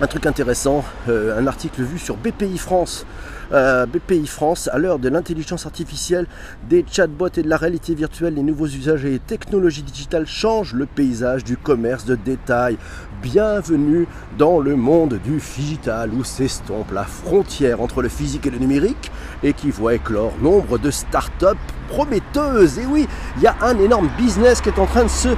un 0.00 0.06
truc 0.08 0.26
intéressant, 0.26 0.84
euh, 1.08 1.38
un 1.38 1.46
article 1.46 1.82
vu 1.82 1.98
sur 1.98 2.16
BPI 2.16 2.58
France. 2.58 3.06
Euh, 3.52 3.86
BPI 3.86 4.26
France, 4.26 4.68
à 4.72 4.78
l'heure 4.78 4.98
de 4.98 5.08
l'intelligence 5.08 5.66
artificielle, 5.66 6.26
des 6.68 6.84
chatbots 6.90 7.28
et 7.36 7.42
de 7.42 7.48
la 7.48 7.56
réalité 7.56 7.94
virtuelle, 7.94 8.34
les 8.34 8.42
nouveaux 8.42 8.66
usages 8.66 9.04
et 9.04 9.20
technologies 9.20 9.82
digitales 9.82 10.26
changent 10.26 10.74
le 10.74 10.86
paysage 10.86 11.44
du 11.44 11.56
commerce 11.56 12.04
de 12.06 12.16
détail. 12.16 12.76
Bienvenue 13.22 14.08
dans 14.36 14.58
le 14.58 14.74
monde 14.74 15.20
du 15.22 15.40
digital 15.56 16.12
où 16.12 16.24
s'estompe 16.24 16.90
la 16.92 17.04
frontière 17.04 17.80
entre 17.80 18.02
le 18.02 18.08
physique 18.08 18.46
et 18.46 18.50
le 18.50 18.58
numérique 18.58 19.12
et 19.42 19.52
qui 19.52 19.70
voit 19.70 19.94
éclore 19.94 20.32
nombre 20.42 20.78
de 20.78 20.90
start-up 20.90 21.58
prometteuses. 21.88 22.78
Et 22.78 22.86
oui, 22.86 23.06
il 23.36 23.42
y 23.42 23.46
a 23.46 23.54
un 23.62 23.78
énorme 23.78 24.08
business 24.18 24.60
qui 24.60 24.70
est 24.70 24.78
en 24.78 24.86
train 24.86 25.04
de 25.04 25.08
se 25.08 25.28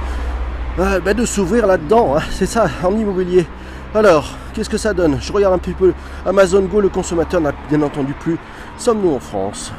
euh, 0.79 0.99
ben, 0.99 1.15
de 1.15 1.25
s'ouvrir 1.25 1.67
là-dedans. 1.67 2.15
Hein. 2.17 2.21
C'est 2.31 2.45
ça, 2.45 2.67
en 2.83 2.95
immobilier. 2.95 3.45
Alors, 3.95 4.35
qu'est-ce 4.57 4.69
que 4.71 4.77
ça 4.77 4.93
donne 4.93 5.21
Je 5.21 5.31
regarde 5.31 5.53
un 5.53 5.59
petit 5.59 5.73
peu. 5.73 5.93
Amazon 6.25 6.63
Go, 6.63 6.81
le 6.81 6.89
consommateur 6.89 7.39
n'a 7.39 7.53
bien 7.69 7.79
entendu 7.83 8.13
plus. 8.13 8.37
Sommes-nous 8.79 9.13
en 9.13 9.19
France 9.19 9.71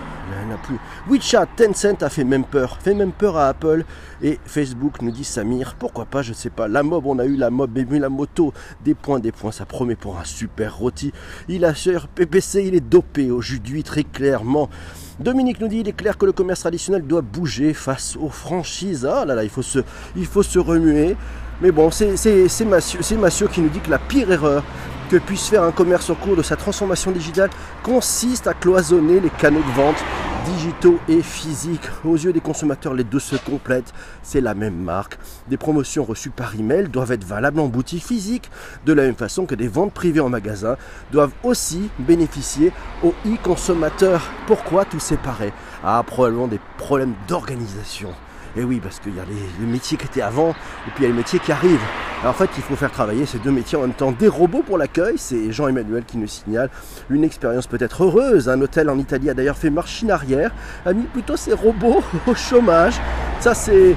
n'a 0.47 0.57
plus. 0.57 0.79
WeChat, 1.09 1.47
Tencent 1.57 2.03
a 2.03 2.09
fait 2.09 2.23
même 2.23 2.45
peur, 2.45 2.79
fait 2.81 2.95
même 2.95 3.13
peur 3.13 3.37
à 3.37 3.49
Apple 3.49 3.85
et 4.23 4.39
Facebook 4.45 5.03
nous 5.03 5.11
dit 5.11 5.25
Samir, 5.25 5.75
pourquoi 5.79 6.05
pas, 6.05 6.23
je 6.23 6.33
sais 6.33 6.51
pas. 6.51 6.69
La 6.69 6.83
mob, 6.83 7.07
on 7.07 7.19
a 7.19 7.25
eu 7.25 7.37
la 7.37 7.51
mob, 7.51 7.77
mais 7.91 7.99
la 7.99 8.09
moto, 8.09 8.53
des 8.85 8.95
points, 8.95 9.19
des 9.19 9.33
points, 9.33 9.53
ça 9.53 9.67
promet 9.67 9.97
pour 9.97 10.19
un 10.19 10.25
super 10.25 10.77
rôti. 10.77 11.13
Il 11.49 11.65
a 11.65 11.75
cher 11.75 12.07
PPC, 12.09 12.65
il 12.67 12.75
est 12.75 12.81
dopé 12.81 13.31
au 13.31 13.41
jus 13.41 13.61
très 13.83 14.05
clairement. 14.05 14.71
Dominique 15.19 15.61
nous 15.61 15.69
dit 15.69 15.81
il 15.81 15.89
est 15.89 15.97
clair 15.97 16.17
que 16.17 16.27
le 16.27 16.33
commerce 16.33 16.61
traditionnel 16.61 17.03
doit 17.03 17.23
bouger 17.23 17.75
face 17.75 18.17
aux 18.17 18.29
franchises. 18.29 19.05
Ah 19.11 19.25
là 19.25 19.35
là, 19.35 19.43
il 19.43 19.51
faut 19.51 19.63
se, 19.63 19.81
il 20.17 20.27
faut 20.27 20.45
se 20.45 20.59
remuer. 20.59 21.17
Mais 21.61 21.73
bon, 21.73 21.91
c'est 21.91 22.65
Massio, 22.65 23.49
qui 23.49 23.61
nous 23.61 23.69
dit 23.69 23.81
que 23.81 23.91
la 23.91 23.99
pire 23.99 24.31
erreur 24.31 24.63
que 25.11 25.17
puisse 25.17 25.49
faire 25.49 25.65
un 25.65 25.73
commerce 25.73 26.09
au 26.11 26.15
cours 26.15 26.37
de 26.37 26.43
sa 26.43 26.55
transformation 26.55 27.11
digitale 27.11 27.51
consiste 27.83 28.47
à 28.47 28.55
cloisonner 28.55 29.19
les 29.21 29.31
canaux 29.31 29.63
de 29.63 29.73
vente 29.73 29.97
digitaux 30.45 31.01
et 31.09 31.21
physiques. 31.21 31.89
Aux 32.05 32.17
yeux 32.17 32.33
des 32.33 32.41
consommateurs, 32.41 32.95
les 32.95 33.03
deux 33.05 33.19
se 33.19 33.35
complètent. 33.35 33.93
C'est 34.23 34.41
la 34.41 34.55
même 34.55 34.77
marque. 34.77 35.19
Des 35.49 35.57
promotions 35.57 36.05
reçues 36.05 36.31
par 36.31 36.55
email 36.55 36.89
doivent 36.89 37.11
être 37.11 37.25
valables 37.25 37.59
en 37.59 37.67
boutique 37.67 38.05
physique, 38.05 38.51
de 38.87 38.93
la 38.93 39.03
même 39.03 39.17
façon 39.17 39.45
que 39.45 39.57
des 39.57 39.69
ventes 39.69 39.93
privées 39.93 40.21
en 40.21 40.29
magasin 40.29 40.77
doivent 41.11 41.33
aussi 41.43 41.91
bénéficier 41.99 42.73
aux 43.03 43.15
e-consommateurs. 43.27 44.23
Pourquoi 44.47 44.85
tout 44.85 45.01
séparer? 45.01 45.53
Ah, 45.83 46.05
probablement 46.07 46.47
des 46.47 46.61
problèmes 46.77 47.15
d'organisation 47.27 48.11
Et 48.59 48.65
oui, 48.65 48.81
parce 48.83 48.99
qu'il 48.99 49.15
y 49.15 49.21
a 49.21 49.25
les, 49.25 49.67
métiers 49.67 49.97
qui 49.97 50.07
étaient 50.07 50.21
avant, 50.21 50.51
et 50.51 50.91
puis 50.95 50.99
il 50.99 51.03
y 51.03 51.07
a 51.07 51.09
les 51.09 51.17
métiers 51.17 51.39
qui 51.39 51.53
arrivent. 51.53 51.79
Alors 52.23 52.35
en 52.35 52.37
fait, 52.37 52.51
il 52.57 52.63
faut 52.65 52.75
faire 52.75 52.91
travailler 52.91 53.25
ces 53.25 53.39
deux 53.39 53.53
métiers 53.53 53.79
en 53.79 53.83
même 53.83 53.93
temps. 53.93 54.11
Des 54.11 54.27
robots 54.27 54.65
pour 54.67 54.79
l'accueil, 54.79 55.15
c'est 55.17 55.53
Jean-Emmanuel 55.53 56.05
qui 56.05 56.19
nous 56.19 56.27
signale 56.27 56.69
une 57.09 57.23
expérience 57.23 57.69
peut-être 57.69 58.03
heureuse. 58.03 58.49
Un 58.49 58.61
hôtel 58.61 58.91
en 58.91 58.99
Italie 58.99 59.31
a 59.31 59.35
d'ailleurs 59.35 59.57
fait 59.57 59.71
machine 59.71 60.11
arrière, 60.11 60.51
a 60.85 60.93
mis 60.93 61.05
plutôt 61.05 61.37
ses 61.37 61.53
robots 61.53 62.03
au 62.27 62.35
chômage. 62.35 62.95
Ça, 63.39 63.55
c'est 63.55 63.95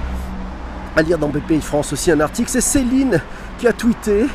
à 0.96 1.02
lire 1.02 1.18
dans 1.18 1.30
BPI 1.30 1.62
France 1.62 1.92
aussi 1.94 2.12
un 2.12 2.20
article. 2.20 2.50
C'est 2.52 2.62
Céline 2.62 3.20
qui 3.58 3.68
a 3.68 3.74
tweeté 3.74 4.28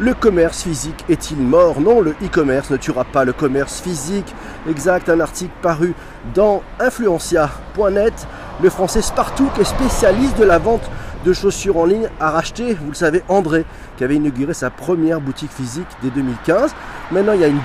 le 0.00 0.12
commerce 0.12 0.64
physique 0.64 1.04
est-il 1.08 1.38
mort? 1.38 1.80
Non, 1.80 2.00
le 2.00 2.16
e-commerce 2.22 2.70
ne 2.70 2.76
tuera 2.76 3.04
pas 3.04 3.24
le 3.24 3.32
commerce 3.32 3.80
physique. 3.80 4.34
Exact, 4.68 5.08
un 5.08 5.20
article 5.20 5.52
paru 5.62 5.94
dans 6.34 6.62
influencia.net. 6.80 8.26
Le 8.62 8.70
français 8.70 9.02
Spartou, 9.02 9.48
qui 9.54 9.62
est 9.62 9.64
spécialiste 9.64 10.38
de 10.38 10.44
la 10.44 10.58
vente 10.58 10.88
de 11.24 11.32
chaussures 11.32 11.76
en 11.76 11.86
ligne, 11.86 12.08
a 12.20 12.30
racheté, 12.30 12.74
vous 12.74 12.90
le 12.90 12.94
savez, 12.94 13.24
André, 13.28 13.64
qui 13.96 14.04
avait 14.04 14.14
inauguré 14.14 14.54
sa 14.54 14.70
première 14.70 15.20
boutique 15.20 15.50
physique 15.50 15.88
dès 16.02 16.10
2015. 16.10 16.72
Maintenant, 17.10 17.32
il 17.32 17.40
y 17.40 17.44
a 17.44 17.48
une, 17.48 17.60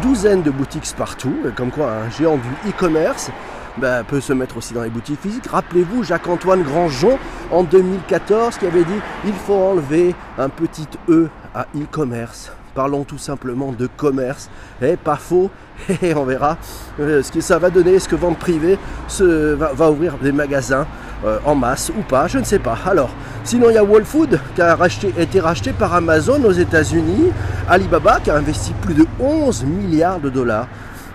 douzaine 0.00 0.42
de 0.42 0.50
boutiques 0.50 0.86
Spartou, 0.86 1.34
comme 1.56 1.70
quoi 1.70 1.90
un 1.90 2.10
géant 2.10 2.36
du 2.36 2.70
e-commerce. 2.70 3.30
Ben, 3.78 4.02
peut 4.02 4.20
se 4.20 4.32
mettre 4.32 4.56
aussi 4.56 4.74
dans 4.74 4.82
les 4.82 4.90
boutiques 4.90 5.20
physiques. 5.20 5.46
Rappelez-vous 5.46 6.02
Jacques-Antoine 6.02 6.62
Grandjean 6.62 7.16
en 7.52 7.62
2014 7.62 8.58
qui 8.58 8.66
avait 8.66 8.82
dit 8.82 9.00
il 9.24 9.32
faut 9.32 9.54
enlever 9.54 10.16
un 10.36 10.48
petit 10.48 10.88
E 11.08 11.28
à 11.54 11.66
e-commerce. 11.76 12.50
Parlons 12.78 13.02
tout 13.02 13.18
simplement 13.18 13.72
de 13.72 13.88
commerce. 13.88 14.48
Eh, 14.80 14.96
pas 14.96 15.16
faux. 15.16 15.50
Et 16.00 16.14
on 16.14 16.24
verra 16.24 16.56
euh, 17.00 17.24
ce 17.24 17.32
que 17.32 17.40
ça 17.40 17.58
va 17.58 17.70
donner. 17.70 17.94
Est-ce 17.94 18.08
que 18.08 18.14
vente 18.14 18.38
privée 18.38 18.78
se, 19.08 19.54
va, 19.54 19.90
ouvrir 19.90 20.16
des 20.22 20.30
magasins 20.30 20.86
euh, 21.26 21.40
en 21.44 21.56
masse 21.56 21.90
ou 21.98 22.02
pas 22.02 22.28
Je 22.28 22.38
ne 22.38 22.44
sais 22.44 22.60
pas. 22.60 22.78
Alors, 22.86 23.10
sinon 23.42 23.70
il 23.70 23.74
y 23.74 23.78
a 23.78 23.82
Whole 23.82 24.04
Food 24.04 24.38
qui 24.54 24.62
a 24.62 24.78
été 25.18 25.40
racheté 25.40 25.72
par 25.72 25.92
Amazon 25.92 26.40
aux 26.44 26.52
États-Unis. 26.52 27.32
Alibaba 27.68 28.20
qui 28.20 28.30
a 28.30 28.36
investi 28.36 28.72
plus 28.80 28.94
de 28.94 29.06
11 29.18 29.64
milliards 29.64 30.20
de 30.20 30.30
dollars 30.30 30.68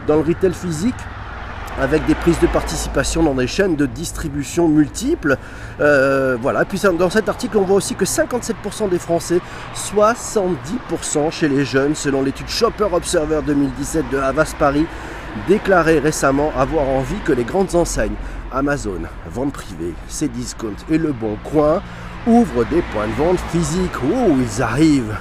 dans 0.06 0.16
le 0.16 0.22
retail 0.24 0.52
physique 0.52 0.96
avec 1.80 2.06
des 2.06 2.16
prises 2.16 2.40
de 2.40 2.48
participation 2.48 3.24
dans 3.24 3.34
des 3.34 3.48
chaînes 3.48 3.76
de 3.76 3.86
distribution 3.86 4.68
multiples. 4.68 5.38
Euh, 5.80 6.38
voilà. 6.42 6.66
Puis 6.66 6.80
dans 6.98 7.10
cet 7.10 7.30
article, 7.30 7.58
on 7.58 7.64
voit 7.64 7.78
aussi 7.78 7.96
que 7.96 8.06
57% 8.06 8.90
des 8.90 9.00
Français, 9.00 9.40
70% 9.76 11.32
chez 11.32 11.50
les 11.50 11.66
jeunes, 11.66 11.96
selon 11.96 12.22
l'étude 12.22 12.48
Shopper 12.48 12.88
Observer 12.92 13.42
2017 13.46 14.10
de 14.12 14.18
Havas 14.18 14.54
Paris, 14.58 14.86
déclaraient 15.48 16.00
récemment 16.00 16.52
avoir 16.58 16.88
envie 16.88 17.20
que 17.26 17.32
les 17.32 17.44
grandes 17.44 17.74
enseignes 17.76 18.16
Amazon, 18.52 19.02
vente 19.32 19.54
privée, 19.54 19.94
Cdiscount 20.08 20.76
et 20.90 21.00
Le 21.00 21.12
Bon 21.12 21.38
Coin 21.44 21.82
ouvrent 22.28 22.66
des 22.66 22.84
points 22.94 23.08
de 23.08 23.14
vente 23.14 23.40
physiques. 23.52 23.98
Oh, 24.04 24.36
ils 24.40 24.62
arrivent 24.62 25.16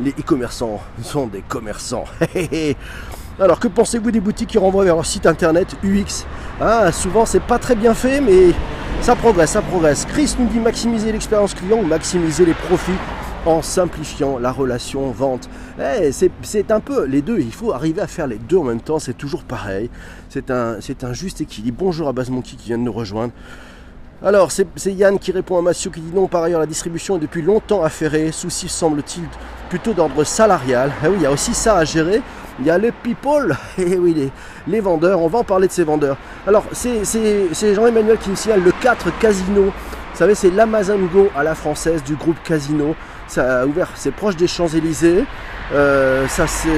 Les 0.00 0.10
e-commerçants 0.12 0.80
sont 1.02 1.26
des 1.26 1.42
commerçants. 1.42 2.06
Alors 3.40 3.60
que 3.60 3.68
pensez-vous 3.68 4.10
des 4.10 4.18
boutiques 4.18 4.48
qui 4.48 4.58
renvoient 4.58 4.82
vers 4.84 4.96
leur 4.96 5.06
site 5.06 5.24
internet 5.24 5.76
UX? 5.84 6.24
Ah, 6.60 6.90
Souvent 6.90 7.24
c'est 7.24 7.42
pas 7.42 7.58
très 7.58 7.76
bien 7.76 7.94
fait 7.94 8.20
mais 8.20 8.52
ça 9.00 9.14
progresse, 9.14 9.50
ça 9.50 9.62
progresse. 9.62 10.06
Chris 10.06 10.34
nous 10.40 10.46
dit 10.46 10.58
maximiser 10.58 11.12
l'expérience 11.12 11.54
client 11.54 11.78
ou 11.78 11.84
maximiser 11.86 12.44
les 12.44 12.54
profits 12.54 12.98
en 13.46 13.62
simplifiant 13.62 14.38
la 14.40 14.50
relation 14.50 15.08
vente. 15.12 15.48
Eh, 15.80 16.10
c'est 16.10 16.70
un 16.72 16.80
peu 16.80 17.06
les 17.06 17.22
deux, 17.22 17.38
il 17.38 17.52
faut 17.52 17.72
arriver 17.72 18.00
à 18.00 18.08
faire 18.08 18.26
les 18.26 18.38
deux 18.38 18.56
en 18.56 18.64
même 18.64 18.80
temps, 18.80 18.98
c'est 18.98 19.16
toujours 19.16 19.44
pareil. 19.44 19.88
C'est 20.28 20.50
un, 20.50 20.78
un 21.02 21.12
juste 21.12 21.40
équilibre. 21.40 21.76
Bonjour 21.78 22.08
à 22.08 22.12
Monkey 22.12 22.56
qui 22.56 22.66
vient 22.66 22.78
de 22.78 22.82
nous 22.82 22.92
rejoindre. 22.92 23.32
Alors, 24.20 24.50
c'est 24.50 24.92
Yann 24.92 25.16
qui 25.16 25.30
répond 25.30 25.56
à 25.58 25.62
Mathieu 25.62 25.92
qui 25.92 26.00
dit 26.00 26.10
non, 26.12 26.26
par 26.26 26.42
ailleurs, 26.42 26.58
la 26.58 26.66
distribution 26.66 27.18
est 27.18 27.20
depuis 27.20 27.40
longtemps 27.40 27.84
affairée. 27.84 28.32
Souci 28.32 28.68
semble-t-il 28.68 29.22
plutôt 29.68 29.92
d'ordre 29.92 30.24
salarial. 30.24 30.90
Eh 31.04 31.06
oui, 31.06 31.14
il 31.18 31.22
y 31.22 31.26
a 31.26 31.30
aussi 31.30 31.54
ça 31.54 31.76
à 31.76 31.84
gérer. 31.84 32.20
Il 32.60 32.66
y 32.66 32.70
a 32.70 32.78
les 32.78 32.90
people, 32.90 33.56
et 33.78 33.82
eh 33.92 33.98
oui, 33.98 34.30
les, 34.66 34.80
vendeurs. 34.80 35.20
On 35.20 35.28
va 35.28 35.38
en 35.38 35.44
parler 35.44 35.68
de 35.68 35.72
ces 35.72 35.84
vendeurs. 35.84 36.16
Alors, 36.46 36.64
c'est 36.72 37.04
Jean-Emmanuel 37.74 38.18
qui 38.18 38.34
signale 38.36 38.62
le 38.62 38.72
4 38.72 39.16
Casino. 39.18 39.64
Vous 39.64 40.18
savez, 40.24 40.34
c'est 40.34 40.50
l'Amazon 40.50 40.98
Go 41.12 41.28
à 41.36 41.44
la 41.44 41.54
française 41.54 42.02
du 42.02 42.16
groupe 42.16 42.42
Casino. 42.42 42.96
Ça 43.28 43.60
a 43.60 43.66
ouvert, 43.66 43.90
c'est 43.94 44.10
proche 44.10 44.36
des 44.36 44.48
Champs-Élysées. 44.48 45.24
Euh, 45.72 46.26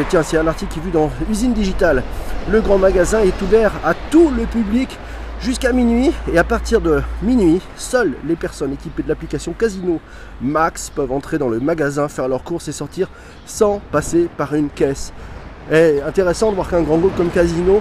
tiens, 0.08 0.22
c'est 0.22 0.36
un 0.36 0.46
article 0.46 0.72
qui 0.72 0.80
est 0.80 0.82
vu 0.82 0.90
dans 0.90 1.10
Usine 1.30 1.54
Digitale. 1.54 2.02
Le 2.50 2.60
grand 2.60 2.76
magasin 2.76 3.20
est 3.20 3.40
ouvert 3.40 3.72
à 3.84 3.94
tout 4.10 4.30
le 4.36 4.44
public 4.44 4.98
jusqu'à 5.40 5.72
minuit 5.72 6.10
et 6.32 6.38
à 6.38 6.44
partir 6.44 6.80
de 6.80 7.00
minuit, 7.22 7.62
seules 7.76 8.14
les 8.26 8.36
personnes 8.36 8.72
équipées 8.72 9.02
de 9.02 9.08
l'application 9.08 9.54
Casino 9.54 10.00
Max 10.42 10.90
peuvent 10.90 11.12
entrer 11.12 11.38
dans 11.38 11.48
le 11.48 11.60
magasin, 11.60 12.08
faire 12.08 12.28
leurs 12.28 12.44
courses 12.44 12.68
et 12.68 12.72
sortir 12.72 13.08
sans 13.46 13.80
passer 13.90 14.28
par 14.36 14.54
une 14.54 14.68
caisse. 14.68 15.12
Et 15.70 16.00
intéressant 16.02 16.50
de 16.50 16.56
voir 16.56 16.68
qu'un 16.68 16.82
grand 16.82 16.98
groupe 16.98 17.16
comme 17.16 17.30
Casino 17.30 17.80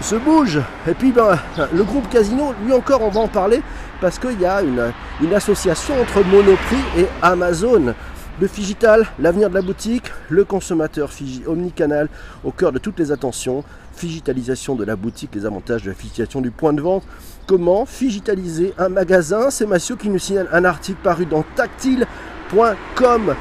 se 0.00 0.14
bouge. 0.16 0.60
Et 0.86 0.94
puis 0.94 1.10
ben, 1.10 1.38
le 1.72 1.82
groupe 1.82 2.08
Casino, 2.08 2.54
lui 2.64 2.72
encore 2.72 3.02
on 3.02 3.08
va 3.08 3.20
en 3.20 3.28
parler 3.28 3.62
parce 4.00 4.18
qu'il 4.18 4.40
y 4.40 4.46
a 4.46 4.60
une, 4.62 5.34
association 5.34 5.94
entre 6.00 6.22
Monoprix 6.24 6.76
et 6.98 7.06
Amazon. 7.22 7.94
Le 8.40 8.48
Figital, 8.48 9.06
l'avenir 9.18 9.48
de 9.48 9.54
la 9.54 9.62
boutique, 9.62 10.12
le 10.28 10.44
consommateur 10.44 11.12
Fiji 11.12 11.42
omnicanal 11.46 12.08
au 12.42 12.50
cœur 12.50 12.72
de 12.72 12.78
toutes 12.78 12.98
les 12.98 13.12
attentions, 13.12 13.64
Figitalisation 13.94 14.74
de 14.74 14.84
la 14.84 14.96
boutique, 14.96 15.30
les 15.36 15.46
avantages 15.46 15.84
de 15.84 15.90
la 15.90 15.94
figitalisation 15.94 16.40
du 16.40 16.50
point 16.50 16.72
de 16.72 16.80
vente, 16.80 17.04
comment 17.46 17.86
figitaliser 17.86 18.74
un 18.76 18.88
magasin, 18.88 19.50
c'est 19.50 19.66
Massio 19.66 19.94
qui 19.94 20.08
nous 20.08 20.18
signale 20.18 20.48
un 20.52 20.64
article 20.64 20.98
paru 21.02 21.26
dans 21.26 21.44
tactile.com. 21.54 23.34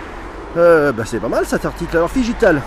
Euh, 0.56 0.92
bah 0.92 1.04
c'est 1.08 1.20
pas 1.20 1.28
mal 1.28 1.46
cet 1.48 1.66
article. 1.66 1.98
Alors 1.98 2.12
Figital, 2.12 2.62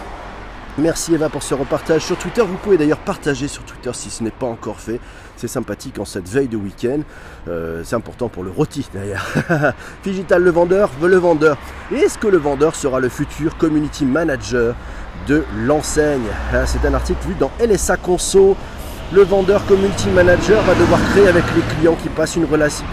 Merci 0.79 1.15
Eva 1.15 1.31
pour 1.31 1.43
ce 1.43 1.55
repartage 1.55 2.03
sur 2.05 2.19
Twitter. 2.19 2.43
Vous 2.43 2.59
pouvez 2.59 2.77
d'ailleurs 2.77 2.99
partager 2.99 3.49
sur 3.49 3.62
Twitter 3.62 3.91
si 3.95 4.11
ce 4.11 4.23
n'est 4.23 4.31
pas 4.31 4.45
encore 4.45 4.79
fait. 4.79 5.01
C'est 5.35 5.49
sympathique 5.49 5.99
en 5.99 6.05
cette 6.05 6.29
veille 6.29 6.49
de 6.49 6.59
week-end. 6.59 7.01
Euh, 7.49 7.81
c'est 7.83 7.97
important 7.97 8.29
pour 8.29 8.45
le 8.45 8.51
rôti 8.51 8.87
d'ailleurs. 8.93 9.27
Figital 10.03 10.43
le 10.43 10.51
vendeur 10.51 10.91
veut 11.01 11.09
le 11.09 11.17
vendeur. 11.17 11.57
Est-ce 11.91 12.19
que 12.19 12.27
le 12.27 12.37
vendeur 12.37 12.75
sera 12.75 13.01
le 13.01 13.09
futur 13.09 13.57
community 13.57 14.05
manager 14.05 14.75
de 15.27 15.45
l'enseigne? 15.65 16.29
Ah, 16.53 16.67
C'est 16.67 16.87
un 16.87 16.93
article 16.93 17.27
vu 17.27 17.35
dans 17.41 17.51
LSA 17.59 17.97
Conso. 17.97 18.55
Le 19.15 19.23
vendeur 19.23 19.65
community 19.65 20.11
manager 20.11 20.62
va 20.65 20.75
devoir 20.75 21.01
créer 21.12 21.29
avec 21.29 21.45
les 21.55 21.62
clients 21.75 21.97
qui 22.03 22.11
passent 22.11 22.37
une 22.37 22.45
relation 22.45 22.85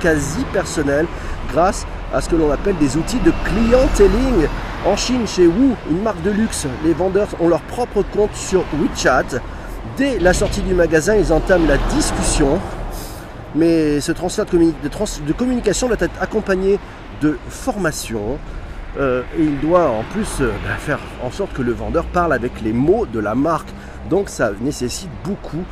quasi 0.00 0.42
personnelle 0.52 1.06
grâce 1.52 1.86
à 2.12 2.20
ce 2.20 2.28
que 2.28 2.34
l'on 2.34 2.50
appelle 2.50 2.76
des 2.78 2.96
outils 2.96 3.20
de 3.20 3.32
clienteling. 3.44 4.48
En 4.86 4.96
Chine, 4.96 5.26
chez 5.26 5.46
Wu, 5.46 5.74
une 5.90 6.02
marque 6.02 6.22
de 6.22 6.30
luxe, 6.30 6.66
les 6.84 6.92
vendeurs 6.92 7.28
ont 7.40 7.48
leur 7.48 7.60
propre 7.62 8.04
compte 8.14 8.34
sur 8.34 8.64
WeChat. 8.74 9.40
Dès 9.96 10.20
la 10.20 10.32
sortie 10.32 10.62
du 10.62 10.72
magasin, 10.72 11.16
ils 11.16 11.32
entament 11.32 11.66
la 11.66 11.78
discussion. 11.94 12.60
Mais 13.56 14.00
ce 14.00 14.12
transfert 14.12 14.44
de, 14.44 15.32
communication 15.32 15.88
doit 15.88 15.96
être 15.98 16.22
accompagné 16.22 16.78
de 17.20 17.36
formation. 17.48 18.38
Euh, 18.98 19.22
et 19.36 19.42
il 19.42 19.58
doit 19.60 19.90
en 19.90 20.04
plus 20.12 20.40
euh, 20.40 20.50
bah, 20.64 20.76
faire 20.78 21.00
en 21.22 21.30
sorte 21.30 21.52
que 21.52 21.62
le 21.62 21.72
vendeur 21.72 22.04
parle 22.06 22.32
avec 22.32 22.60
les 22.62 22.72
mots 22.72 23.04
de 23.04 23.18
la 23.18 23.34
marque. 23.34 23.68
Donc 24.08 24.28
ça 24.28 24.52
nécessite 24.60 25.10
beaucoup 25.24 25.64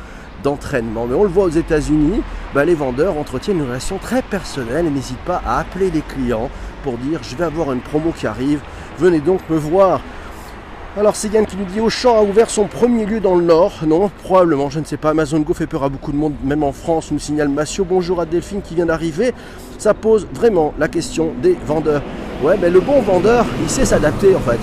d'entraînement. 0.43 1.07
Mais 1.07 1.15
on 1.15 1.23
le 1.23 1.29
voit 1.29 1.45
aux 1.45 1.49
États-Unis, 1.49 2.21
bah, 2.53 2.65
les 2.65 2.75
vendeurs 2.75 3.17
entretiennent 3.17 3.59
une 3.59 3.67
relation 3.67 3.97
très 3.97 4.21
personnelle 4.21 4.85
et 4.85 4.89
n'hésitent 4.89 5.17
pas 5.19 5.41
à 5.45 5.59
appeler 5.59 5.91
les 5.91 6.01
clients 6.01 6.49
pour 6.83 6.97
dire 6.97 7.19
je 7.23 7.35
vais 7.35 7.45
avoir 7.45 7.71
une 7.73 7.81
promo 7.81 8.11
qui 8.11 8.27
arrive, 8.27 8.59
venez 8.97 9.19
donc 9.19 9.41
me 9.49 9.57
voir. 9.57 10.01
Alors 10.97 11.15
c'est 11.15 11.29
qui 11.29 11.57
nous 11.57 11.65
dit 11.65 11.79
Auchan 11.79 12.17
a 12.17 12.23
ouvert 12.23 12.49
son 12.49 12.65
premier 12.65 13.05
lieu 13.05 13.19
dans 13.19 13.35
le 13.35 13.43
Nord. 13.43 13.81
Non, 13.85 14.09
probablement, 14.23 14.69
je 14.69 14.79
ne 14.79 14.85
sais 14.85 14.97
pas. 14.97 15.11
Amazon 15.11 15.39
Go 15.41 15.53
fait 15.53 15.67
peur 15.67 15.83
à 15.83 15.89
beaucoup 15.89 16.11
de 16.11 16.17
monde, 16.17 16.33
même 16.43 16.63
en 16.63 16.71
France, 16.71 17.11
nous 17.11 17.19
signale 17.19 17.49
Massio. 17.49 17.85
Bonjour 17.85 18.19
à 18.19 18.25
Delphine 18.25 18.61
qui 18.63 18.73
vient 18.73 18.87
d'arriver. 18.87 19.33
Ça 19.77 19.93
pose 19.93 20.27
vraiment 20.33 20.73
la 20.79 20.87
question 20.87 21.33
des 21.39 21.55
vendeurs. 21.65 22.01
Ouais, 22.43 22.57
mais 22.59 22.71
le 22.71 22.79
bon 22.79 23.01
vendeur, 23.01 23.45
il 23.61 23.69
sait 23.69 23.85
s'adapter 23.85 24.35
en 24.35 24.39
fait 24.39 24.59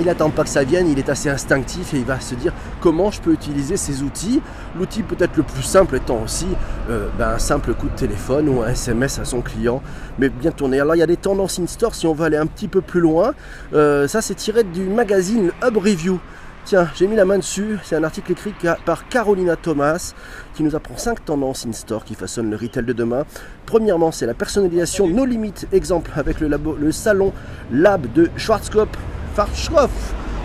il 0.00 0.06
n'attend 0.06 0.30
pas 0.30 0.44
que 0.44 0.48
ça 0.48 0.64
vienne, 0.64 0.88
il 0.88 0.98
est 0.98 1.08
assez 1.08 1.28
instinctif 1.28 1.94
et 1.94 1.98
il 1.98 2.04
va 2.04 2.18
se 2.20 2.34
dire 2.34 2.52
comment 2.80 3.10
je 3.10 3.20
peux 3.20 3.32
utiliser 3.32 3.76
ces 3.76 4.02
outils. 4.02 4.40
L'outil 4.78 5.02
peut-être 5.02 5.36
le 5.36 5.42
plus 5.42 5.62
simple 5.62 5.96
étant 5.96 6.22
aussi 6.24 6.46
euh, 6.88 7.08
ben, 7.18 7.30
un 7.34 7.38
simple 7.38 7.74
coup 7.74 7.88
de 7.88 7.96
téléphone 7.96 8.48
ou 8.48 8.62
un 8.62 8.68
SMS 8.68 9.18
à 9.18 9.24
son 9.24 9.42
client, 9.42 9.82
mais 10.18 10.30
bien 10.30 10.50
tourné. 10.50 10.80
Alors 10.80 10.96
il 10.96 10.98
y 10.98 11.02
a 11.02 11.06
des 11.06 11.16
tendances 11.18 11.58
in-store 11.58 11.94
si 11.94 12.06
on 12.06 12.14
veut 12.14 12.24
aller 12.24 12.38
un 12.38 12.46
petit 12.46 12.68
peu 12.68 12.80
plus 12.80 13.00
loin. 13.00 13.34
Euh, 13.74 14.08
ça 14.08 14.22
c'est 14.22 14.34
tiré 14.34 14.64
du 14.64 14.84
magazine 14.84 15.52
Hub 15.62 15.76
Review. 15.76 16.18
Tiens, 16.64 16.88
j'ai 16.94 17.06
mis 17.06 17.16
la 17.16 17.24
main 17.24 17.38
dessus, 17.38 17.78
c'est 17.82 17.96
un 17.96 18.04
article 18.04 18.32
écrit 18.32 18.54
par 18.84 19.08
Carolina 19.08 19.56
Thomas 19.56 20.12
qui 20.54 20.62
nous 20.62 20.76
apprend 20.76 20.96
5 20.96 21.24
tendances 21.24 21.66
in-store 21.66 22.04
qui 22.04 22.14
façonnent 22.14 22.50
le 22.50 22.56
retail 22.56 22.84
de 22.84 22.92
demain. 22.92 23.24
Premièrement, 23.64 24.12
c'est 24.12 24.26
la 24.26 24.34
personnalisation 24.34 25.08
no 25.08 25.24
limit, 25.24 25.54
exemple 25.72 26.10
avec 26.16 26.38
le, 26.38 26.48
labo, 26.48 26.76
le 26.76 26.92
salon 26.92 27.32
Lab 27.72 28.12
de 28.12 28.30
Schwarzkopf 28.36 28.98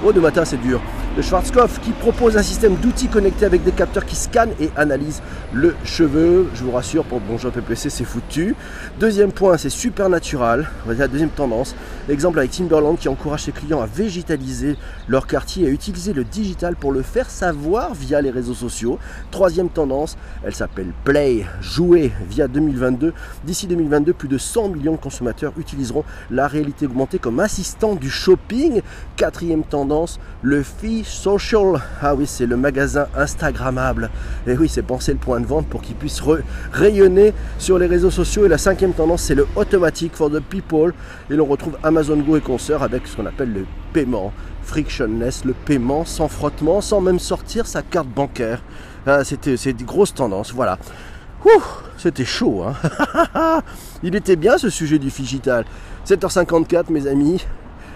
Oh, 0.06 0.12
de 0.12 0.20
matin, 0.20 0.46
c'est 0.46 0.58
dur. 0.58 0.80
De 1.16 1.22
Schwarzkopf 1.22 1.80
qui 1.80 1.92
propose 1.92 2.36
un 2.36 2.44
système 2.44 2.76
d'outils 2.76 3.08
connectés 3.08 3.46
avec 3.46 3.64
des 3.64 3.72
capteurs 3.72 4.06
qui 4.06 4.18
scannent 4.18 4.54
et 4.60 4.70
analysent 4.76 5.22
le 5.54 5.74
cheveu. 5.86 6.48
Je 6.54 6.64
vous 6.64 6.72
rassure, 6.72 7.06
pour 7.06 7.22
Bonjour 7.22 7.52
PPC, 7.52 7.90
c'est 7.90 8.04
foutu. 8.04 8.54
Deuxième 9.00 9.32
point, 9.32 9.58
c'est 9.58 9.70
Supernatural. 9.70 10.68
On 10.86 10.92
la 10.92 11.08
deuxième 11.08 11.30
tendance. 11.30 11.74
L'exemple 12.10 12.40
avec 12.40 12.52
Timberland 12.52 12.98
qui 12.98 13.08
encourage 13.08 13.44
ses 13.44 13.54
clients 13.54 13.82
à 13.82 13.86
végétaliser 13.86 14.76
leur 15.08 15.26
quartier 15.26 15.66
et 15.66 15.68
à 15.68 15.72
utiliser 15.72 16.12
le 16.12 16.26
digital 16.26 16.76
pour 16.76 16.92
le 16.92 17.02
faire 17.02 17.30
savoir 17.30 17.94
via 17.94 18.20
les 18.20 18.30
réseaux 18.30 18.54
sociaux. 18.54 19.00
Troisième 19.32 19.70
tendance, 19.70 20.18
elle 20.44 20.54
s'appelle 20.54 20.92
Play, 21.06 21.46
jouer 21.62 22.12
via 22.30 22.50
2022. 22.50 23.14
D'ici 23.46 23.68
2022, 23.68 24.14
plus 24.14 24.28
de 24.28 24.38
100 24.38 24.70
millions 24.70 24.94
de 24.94 24.98
consommateurs 24.98 25.54
utiliseront 25.58 26.04
la 26.30 26.48
réalité 26.48 26.86
augmentée 26.88 27.20
comme 27.20 27.40
assistant 27.40 27.96
du 27.96 28.10
shopping. 28.10 28.82
Quatrième 29.16 29.64
tendance, 29.64 30.20
le 30.42 30.62
fee 30.62 31.05
social. 31.06 31.82
Ah 32.02 32.16
oui, 32.16 32.26
c'est 32.28 32.46
le 32.46 32.58
magasin 32.58 33.08
Instagrammable. 33.16 34.10
Et 34.48 34.58
oui, 34.58 34.68
c'est 34.68 34.82
penser 34.82 35.14
le 35.14 35.20
point 35.20 35.40
de 35.40 35.46
vente 35.46 35.68
pour 35.68 35.82
qu'il 35.82 35.96
puisse 35.96 36.22
rayonner 36.72 37.34
sur 37.58 37.80
les 37.80 37.88
réseaux 37.88 38.12
sociaux. 38.12 38.46
Et 38.46 38.50
la 38.50 38.58
cinquième 38.58 38.94
tendance, 38.94 39.22
c'est 39.22 39.36
le 39.36 39.48
automatic 39.56 40.16
for 40.16 40.30
the 40.30 40.40
people. 40.40 40.94
Et 41.30 41.36
l'on 41.36 41.46
retrouve 41.46 41.78
Amazon 41.84 42.18
Go 42.18 42.38
et 42.38 42.42
consorts 42.42 42.84
avec 42.84 43.08
ce 43.08 43.16
qu'on 43.16 43.26
appelle 43.26 43.54
le 43.54 43.66
paiement 43.94 44.34
frictionless, 44.64 45.46
le 45.46 45.54
paiement 45.54 46.06
sans 46.06 46.28
frottement, 46.28 46.82
sans 46.82 47.00
même 47.00 47.20
sortir 47.20 47.68
sa 47.68 47.82
carte 47.82 48.08
bancaire. 48.08 48.62
Ah, 49.06 49.24
c'était 49.24 49.56
c'est 49.58 49.72
une 49.72 49.86
grosse 49.86 50.14
tendance, 50.14 50.52
voilà. 50.52 50.80
C'était 51.98 52.26
chaud, 52.26 52.64
hein 52.64 53.62
Il 54.04 54.16
était 54.16 54.36
bien 54.36 54.58
ce 54.58 54.70
sujet 54.70 55.00
du 55.00 55.10
digital. 55.10 55.66
7h54 56.06 56.92
mes 56.92 57.08
amis, 57.08 57.46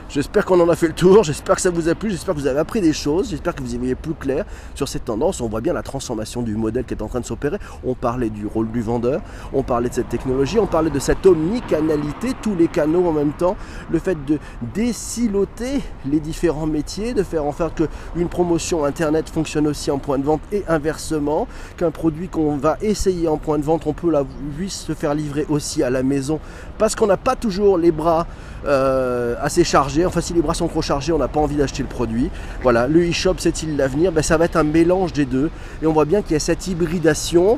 J'espère 0.10 0.44
qu'on 0.44 0.60
en 0.60 0.68
a 0.70 0.76
fait 0.76 0.88
le 0.88 0.94
tour, 0.94 1.24
j'espère 1.24 1.54
que 1.54 1.62
ça 1.62 1.70
vous 1.70 1.88
a 1.88 1.94
plu, 1.94 2.10
j'espère 2.10 2.34
que 2.34 2.40
vous 2.40 2.48
avez 2.48 2.58
appris 2.58 2.82
des 2.82 2.94
choses, 2.94 3.30
j'espère 3.30 3.54
que 3.54 3.62
vous 3.62 3.76
y 3.76 3.78
voyez 3.78 3.94
plus 3.94 4.16
clair 4.16 4.44
sur 4.74 4.88
cette 4.88 5.06
tendance. 5.06 5.40
On 5.40 5.48
voit 5.48 5.62
bien 5.62 5.72
la 5.72 5.84
transformation 5.84 6.42
du 6.42 6.56
modèle 6.56 6.84
qui 6.84 6.96
est 6.96 7.04
en 7.04 7.08
train 7.08 7.20
de 7.20 7.26
s'opérer. 7.26 7.58
On 7.84 7.94
parlait 7.94 8.32
du 8.32 8.48
rôle 8.48 8.72
du 8.72 8.82
vendeur, 8.82 9.22
on 9.54 9.62
parlait 9.62 9.88
de 9.88 9.94
cette 9.94 10.10
technologie, 10.10 10.58
on 10.58 10.66
parlait 10.66 10.90
de 10.90 10.98
cette 10.98 11.24
omnicanalité, 11.28 12.30
tous 12.42 12.56
les 12.56 12.68
canaux 12.68 13.08
en 13.08 13.12
même 13.12 13.34
temps, 13.34 13.56
le 13.92 14.00
fait 14.00 14.18
de 14.26 14.40
désiloter 14.74 15.84
les 16.08 16.20
différents 16.20 16.66
métiers, 16.66 17.14
de 17.14 17.22
faire 17.22 17.46
en 17.46 17.52
sorte 17.52 17.84
qu'une 18.16 18.30
promotion 18.30 18.86
internet 18.86 19.30
fonctionne 19.30 19.68
aussi 19.68 19.92
en 19.92 20.00
point 20.00 20.18
de 20.18 20.24
vente 20.24 20.42
et 20.52 20.64
inversement, 20.68 21.48
qu'un 21.78 21.92
produit 21.92 22.30
qu'on 22.30 22.58
va 22.58 22.78
essayer 22.82 23.28
en 23.28 23.38
point 23.38 23.60
de 23.60 23.64
vente, 23.64 23.86
on 23.86 23.94
peut 23.94 24.10
la, 24.10 24.24
puisse 24.58 24.80
se 24.80 24.94
faire 24.94 25.14
livrer 25.14 25.46
aussi 25.50 25.84
à 25.84 25.92
la 25.92 26.02
maison 26.02 26.40
parce 26.80 26.96
qu'on 26.96 27.06
n'a 27.06 27.18
pas 27.18 27.36
toujours 27.36 27.78
les 27.78 27.92
bras 27.92 28.26
euh, 28.66 29.36
assez 29.42 29.64
chargés. 29.64 30.06
Enfin, 30.06 30.22
si 30.22 30.34
les 30.34 30.42
bras 30.42 30.54
sont 30.54 30.68
trop 30.68 30.82
chargés, 30.82 31.12
on 31.14 31.18
n'a 31.18 31.28
pas 31.28 31.40
envie 31.40 31.56
d'acheter 31.56 31.84
le 31.84 31.90
produit. 31.90 32.30
Voilà, 32.62 32.88
le 32.88 33.10
e-shop, 33.10 33.36
c'est-il 33.38 33.78
l'avenir? 33.78 34.12
Ben, 34.12 34.22
Ça 34.22 34.38
va 34.38 34.46
être 34.46 34.58
un 34.58 34.64
mélange 34.64 35.14
des 35.14 35.26
deux. 35.26 35.50
Et 35.82 35.88
on 35.88 35.94
voit 35.94 36.06
bien 36.06 36.22
qu'il 36.22 36.34
y 36.34 36.36
a 36.36 36.40
cette 36.40 36.68
hybridation. 36.68 37.58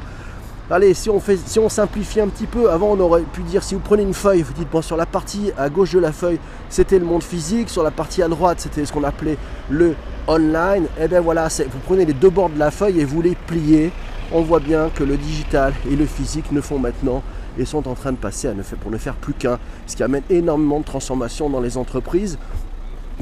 Allez, 0.70 0.94
si 0.94 1.10
on, 1.10 1.20
fait, 1.20 1.38
si 1.46 1.60
on 1.60 1.68
simplifie 1.68 2.22
un 2.22 2.30
petit 2.30 2.46
peu, 2.46 2.72
avant 2.72 2.92
on 2.92 3.00
aurait 3.02 3.24
pu 3.24 3.42
dire 3.42 3.62
si 3.62 3.74
vous 3.74 3.82
prenez 3.82 4.04
une 4.04 4.14
feuille, 4.14 4.42
vous 4.42 4.54
dites 4.54 4.70
bon 4.70 4.82
sur 4.82 4.96
la 4.96 5.06
partie 5.06 5.52
à 5.58 5.70
gauche 5.70 5.92
de 5.92 6.00
la 6.00 6.14
feuille, 6.14 6.40
c'était 6.70 6.98
le 6.98 7.04
monde 7.04 7.24
physique, 7.24 7.70
sur 7.70 7.84
la 7.84 7.92
partie 7.92 8.24
à 8.24 8.30
droite, 8.30 8.62
c'était 8.62 8.86
ce 8.86 8.94
qu'on 8.94 9.04
appelait 9.04 9.38
le 9.70 9.96
online. 10.30 10.86
Et 10.98 11.04
eh 11.04 11.08
bien 11.10 11.20
voilà, 11.20 11.50
vous 11.50 11.80
prenez 11.86 12.06
les 12.06 12.14
deux 12.14 12.30
bords 12.30 12.50
de 12.50 12.58
la 12.58 12.72
feuille 12.72 13.02
et 13.02 13.04
vous 13.04 13.22
les 13.22 13.36
pliez. 13.36 13.92
On 14.32 14.44
voit 14.44 14.62
bien 14.62 14.90
que 14.96 15.04
le 15.04 15.18
digital 15.18 15.74
et 15.92 15.96
le 15.98 16.06
physique 16.06 16.54
ne 16.54 16.62
font 16.62 16.80
maintenant 16.80 17.22
et 17.58 17.66
sont 17.66 17.88
en 17.88 17.96
train 17.96 18.12
de 18.12 18.18
passer 18.18 18.48
à 18.48 18.54
ne 18.54 18.64
faire, 18.64 18.78
pour 18.80 18.92
ne 18.92 18.98
faire 18.98 19.16
plus 19.16 19.34
qu'un, 19.34 19.60
ce 19.88 19.96
qui 19.96 20.04
amène 20.04 20.24
énormément 20.30 20.80
de 20.80 20.86
transformations 20.86 21.50
dans 21.50 21.62
les 21.62 21.78
entreprises 21.78 22.38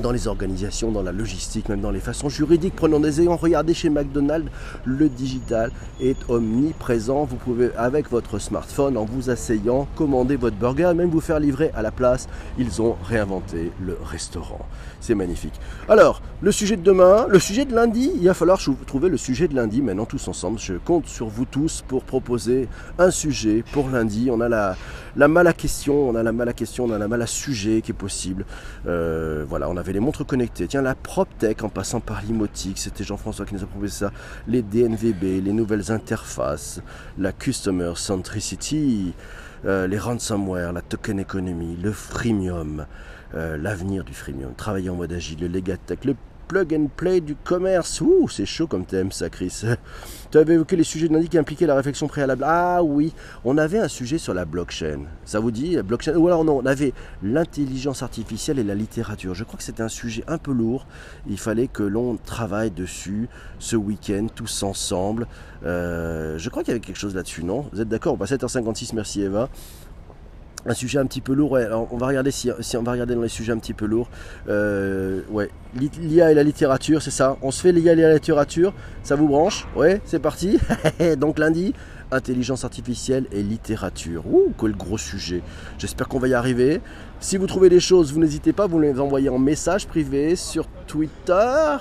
dans 0.02 0.12
les 0.12 0.28
organisations, 0.28 0.92
dans 0.92 1.04
la 1.04 1.12
logistique, 1.12 1.70
même 1.70 1.82
dans 1.82 1.92
les 1.92 2.00
façons 2.00 2.30
juridiques. 2.30 2.76
Prenons 2.76 3.00
des 3.00 3.22
exemples, 3.22 3.44
regardez 3.44 3.74
chez 3.74 3.90
McDonald's, 3.90 4.50
le 4.86 5.10
digital 5.10 5.72
est 6.02 6.18
omniprésent. 6.30 7.26
Vous 7.26 7.36
pouvez, 7.36 7.72
avec 7.78 8.10
votre 8.10 8.40
smartphone, 8.40 8.98
en 8.98 9.06
vous 9.06 9.30
asseyant, 9.30 9.88
commander 9.96 10.36
votre 10.36 10.56
burger, 10.56 10.94
même 10.96 11.10
vous 11.10 11.22
faire 11.22 11.40
livrer 11.40 11.72
à 11.76 11.82
la 11.82 11.92
place. 11.92 12.28
Ils 12.58 12.82
ont 12.82 12.96
réinventé 13.04 13.72
le 13.86 13.98
restaurant. 14.04 14.66
C'est 15.00 15.16
magnifique. 15.16 15.54
Alors, 15.88 16.22
le 16.42 16.52
sujet 16.52 16.76
de 16.76 16.84
demain, 16.84 17.28
le 17.30 17.40
sujet 17.40 17.66
de 17.66 17.74
lundi, 17.74 18.12
il 18.16 18.28
va 18.28 18.34
falloir 18.34 18.60
trouver 18.86 19.10
le 19.10 19.18
sujet 19.18 19.48
de 19.48 19.56
lundi 19.56 19.82
maintenant 19.82 20.06
tous 20.06 20.28
ensemble. 20.28 20.60
Je 20.60 20.74
compte 20.74 21.08
sur 21.08 21.28
vous 21.28 21.46
tous 21.46 21.84
pour 21.88 22.04
proposer 22.04 22.68
un 22.98 23.12
sujet 23.12 23.64
pour 23.72 23.90
lundi. 23.90 24.30
On 24.32 24.42
a 24.42 24.50
la, 24.50 24.76
la 25.16 25.28
mal 25.28 25.48
à 25.48 25.54
question, 25.54 26.10
on 26.10 26.16
a 26.16 26.24
la 26.24 26.32
mal 26.32 26.50
à 26.50 26.54
question, 26.54 26.86
on 26.86 26.92
a 26.92 26.98
la 26.98 27.08
mal 27.08 27.22
à 27.22 27.28
sujet 27.28 27.82
qui 27.82 27.92
est 27.92 27.94
possible. 27.94 28.46
Euh, 28.88 29.46
voilà, 29.48 29.70
on 29.70 29.78
avait 29.78 29.89
les 29.92 30.00
montres 30.00 30.26
connectées. 30.26 30.68
Tiens, 30.68 30.82
la 30.82 30.96
PropTech 30.96 31.64
en 31.64 31.70
passant 31.70 32.00
par 32.00 32.22
l'imotique, 32.22 32.78
c'était 32.78 33.04
Jean-François 33.04 33.46
qui 33.46 33.56
nous 33.56 33.64
a 33.64 33.68
proposé 33.68 33.94
ça. 33.94 34.12
Les 34.48 34.62
DNVB, 34.62 35.44
les 35.44 35.54
nouvelles 35.54 35.92
interfaces, 35.92 36.82
la 37.18 37.32
Customer 37.32 37.94
Centricity, 37.96 39.14
euh, 39.66 39.88
les 39.88 39.98
ransomware, 39.98 40.74
la 40.74 40.82
token 40.82 41.20
economy, 41.20 41.78
le 41.82 41.92
freemium, 41.92 42.86
euh, 43.36 43.58
l'avenir 43.58 44.04
du 44.04 44.14
freemium, 44.14 44.54
travailler 44.56 44.90
en 44.90 44.96
mode 44.96 45.14
agile, 45.14 45.42
le 45.42 45.48
Legatech, 45.48 46.06
le 46.06 46.16
plug 46.50 46.74
and 46.74 46.88
play 46.98 47.22
du 47.22 47.36
commerce. 47.36 48.02
Ouh, 48.02 48.28
c'est 48.28 48.46
chaud 48.46 48.68
comme 48.68 48.84
thème 48.84 49.12
ça, 49.12 49.30
Chris. 49.30 49.62
tu 50.32 50.38
avais 50.38 50.56
évoqué 50.56 50.76
les 50.76 50.84
sujets 50.84 51.08
lundi 51.08 51.30
qui 51.30 51.38
impliquaient 51.38 51.68
la 51.68 51.76
réflexion 51.76 52.08
préalable. 52.08 52.44
Ah 52.46 52.84
oui, 52.84 53.14
on 53.46 53.58
avait 53.58 53.78
un 53.78 53.88
sujet 53.88 54.18
sur 54.18 54.34
la 54.34 54.46
blockchain. 54.46 55.02
Ça 55.26 55.40
vous 55.40 55.52
dit, 55.52 55.78
blockchain? 55.78 56.16
Ou 56.16 56.28
alors 56.28 56.44
non, 56.44 56.58
on 56.58 56.66
avait 56.66 56.92
l'intelligence 57.24 58.02
artificielle 58.04 58.60
et 58.60 58.64
la 58.64 58.76
littérature. 58.76 59.36
Je 59.36 59.44
crois 59.44 59.58
que 59.58 59.64
c'était 59.64 59.84
un 59.84 59.90
sujet 59.90 60.24
un 60.28 60.40
peu 60.40 60.52
lourd. 60.52 60.88
Il 61.30 61.38
fallait 61.38 61.68
que 61.68 61.84
l'on 61.84 62.18
travaille 62.18 62.72
dessus 62.72 63.30
ce 63.60 63.76
week-end, 63.76 64.28
tous 64.34 64.64
ensemble. 64.64 65.28
Euh, 65.66 66.38
je 66.40 66.50
crois 66.50 66.64
qu'il 66.64 66.72
y 66.72 66.76
avait 66.76 66.86
quelque 66.86 67.00
chose 67.00 67.16
là-dessus, 67.16 67.44
non? 67.44 67.68
Vous 67.72 67.80
êtes 67.80 67.90
d'accord 67.90 68.18
7h56, 68.18 68.96
merci 68.96 69.22
Eva 69.22 69.50
un 70.66 70.74
sujet 70.74 71.00
un 71.00 71.06
petit 71.06 71.22
peu 71.22 71.34
lourd. 71.34 71.58
on 71.92 71.98
va 71.98 72.08
regarder 72.08 72.32
si, 72.32 72.50
on 72.76 72.84
va 72.84 72.92
regarder 72.92 73.16
dans 73.16 73.22
les 73.22 73.30
sujets 73.30 73.54
un 73.54 73.58
petit 73.58 73.74
peu 73.74 73.86
lourds. 73.86 74.10
Euh, 74.48 75.22
ouais, 75.30 75.50
l'IA 75.76 76.32
et 76.32 76.34
la 76.34 76.44
littérature, 76.44 77.02
c'est 77.02 77.12
ça. 77.12 77.38
On 77.42 77.52
se 77.52 77.62
fait 77.62 77.72
l'IA 77.72 77.94
et 77.94 77.96
la 77.96 78.14
littérature. 78.14 78.74
Ça 79.04 79.16
vous 79.16 79.28
branche 79.28 79.68
Ouais, 79.76 80.02
c'est 80.06 80.20
parti. 80.20 80.60
Donc 81.18 81.40
lundi, 81.40 81.74
intelligence 82.12 82.66
artificielle 82.66 83.26
et 83.32 83.42
littérature. 83.42 84.26
Ouh, 84.28 84.54
quel 84.60 84.76
gros 84.76 84.98
sujet. 84.98 85.42
J'espère 85.78 86.08
qu'on 86.08 86.20
va 86.20 86.28
y 86.28 86.34
arriver. 86.34 86.82
Si 87.20 87.38
vous 87.38 87.48
trouvez 87.48 87.70
des 87.70 87.80
choses, 87.80 88.14
vous 88.14 88.20
n'hésitez 88.20 88.54
pas, 88.54 88.68
vous 88.68 88.80
les 88.80 89.00
envoyez 89.00 89.30
en 89.30 89.40
message 89.40 89.88
privé 89.88 90.36
sur 90.36 90.68
Twitter. 90.88 91.78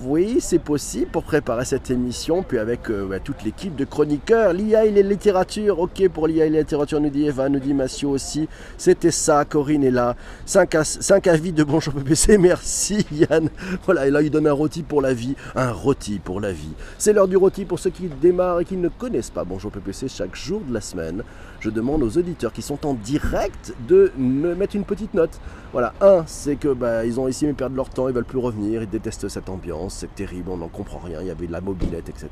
Oui, 0.00 0.38
c'est 0.40 0.60
possible 0.60 1.10
pour 1.10 1.24
préparer 1.24 1.64
cette 1.64 1.90
émission, 1.90 2.44
puis 2.44 2.58
avec 2.58 2.88
euh, 2.88 3.18
toute 3.24 3.42
l'équipe 3.42 3.74
de 3.74 3.84
chroniqueurs, 3.84 4.52
l'IA 4.52 4.84
et 4.84 4.92
les 4.92 5.02
littératures, 5.02 5.80
ok 5.80 6.08
pour 6.10 6.28
l'IA 6.28 6.46
et 6.46 6.50
les 6.50 6.60
littératures, 6.60 7.00
nous 7.00 7.10
dit 7.10 7.26
Eva, 7.26 7.48
nous 7.48 7.58
dit 7.58 7.74
Massio 7.74 8.10
aussi, 8.10 8.48
c'était 8.76 9.10
ça, 9.10 9.44
Corinne 9.44 9.82
est 9.82 9.90
là, 9.90 10.14
5, 10.46 11.26
avis 11.26 11.52
de 11.52 11.64
Bonjour 11.64 11.92
PPC, 11.94 12.38
merci 12.38 13.04
Yann, 13.10 13.48
voilà, 13.84 14.06
et 14.06 14.10
là 14.12 14.22
il 14.22 14.30
donne 14.30 14.46
un 14.46 14.52
rôti 14.52 14.84
pour 14.84 15.02
la 15.02 15.12
vie, 15.12 15.34
un 15.56 15.72
rôti 15.72 16.20
pour 16.20 16.40
la 16.40 16.52
vie. 16.52 16.74
C'est 16.96 17.12
l'heure 17.12 17.26
du 17.26 17.36
rôti 17.36 17.64
pour 17.64 17.80
ceux 17.80 17.90
qui 17.90 18.08
démarrent 18.22 18.60
et 18.60 18.64
qui 18.64 18.76
ne 18.76 18.88
connaissent 18.88 19.30
pas 19.30 19.42
Bonjour 19.42 19.72
PPC 19.72 20.06
chaque 20.08 20.36
jour 20.36 20.60
de 20.60 20.72
la 20.72 20.80
semaine 20.80 21.24
je 21.60 21.70
demande 21.70 22.02
aux 22.02 22.18
auditeurs 22.18 22.52
qui 22.52 22.62
sont 22.62 22.86
en 22.86 22.94
direct 22.94 23.74
de 23.88 24.12
me 24.16 24.54
mettre 24.54 24.76
une 24.76 24.84
petite 24.84 25.14
note. 25.14 25.40
Voilà, 25.72 25.92
un, 26.00 26.24
c'est 26.26 26.56
que 26.56 26.72
bah, 26.72 27.04
ils 27.04 27.20
ont 27.20 27.28
estimé 27.28 27.52
perdre 27.52 27.76
leur 27.76 27.90
temps, 27.90 28.08
ils 28.08 28.14
veulent 28.14 28.24
plus 28.24 28.38
revenir, 28.38 28.82
ils 28.82 28.88
détestent 28.88 29.28
cette 29.28 29.48
ambiance, 29.48 29.94
c'est 29.94 30.14
terrible, 30.14 30.50
on 30.50 30.58
n'en 30.58 30.68
comprend 30.68 30.98
rien, 30.98 31.20
il 31.20 31.26
y 31.26 31.30
avait 31.30 31.46
de 31.46 31.52
la 31.52 31.60
mobilette, 31.60 32.08
etc. 32.08 32.28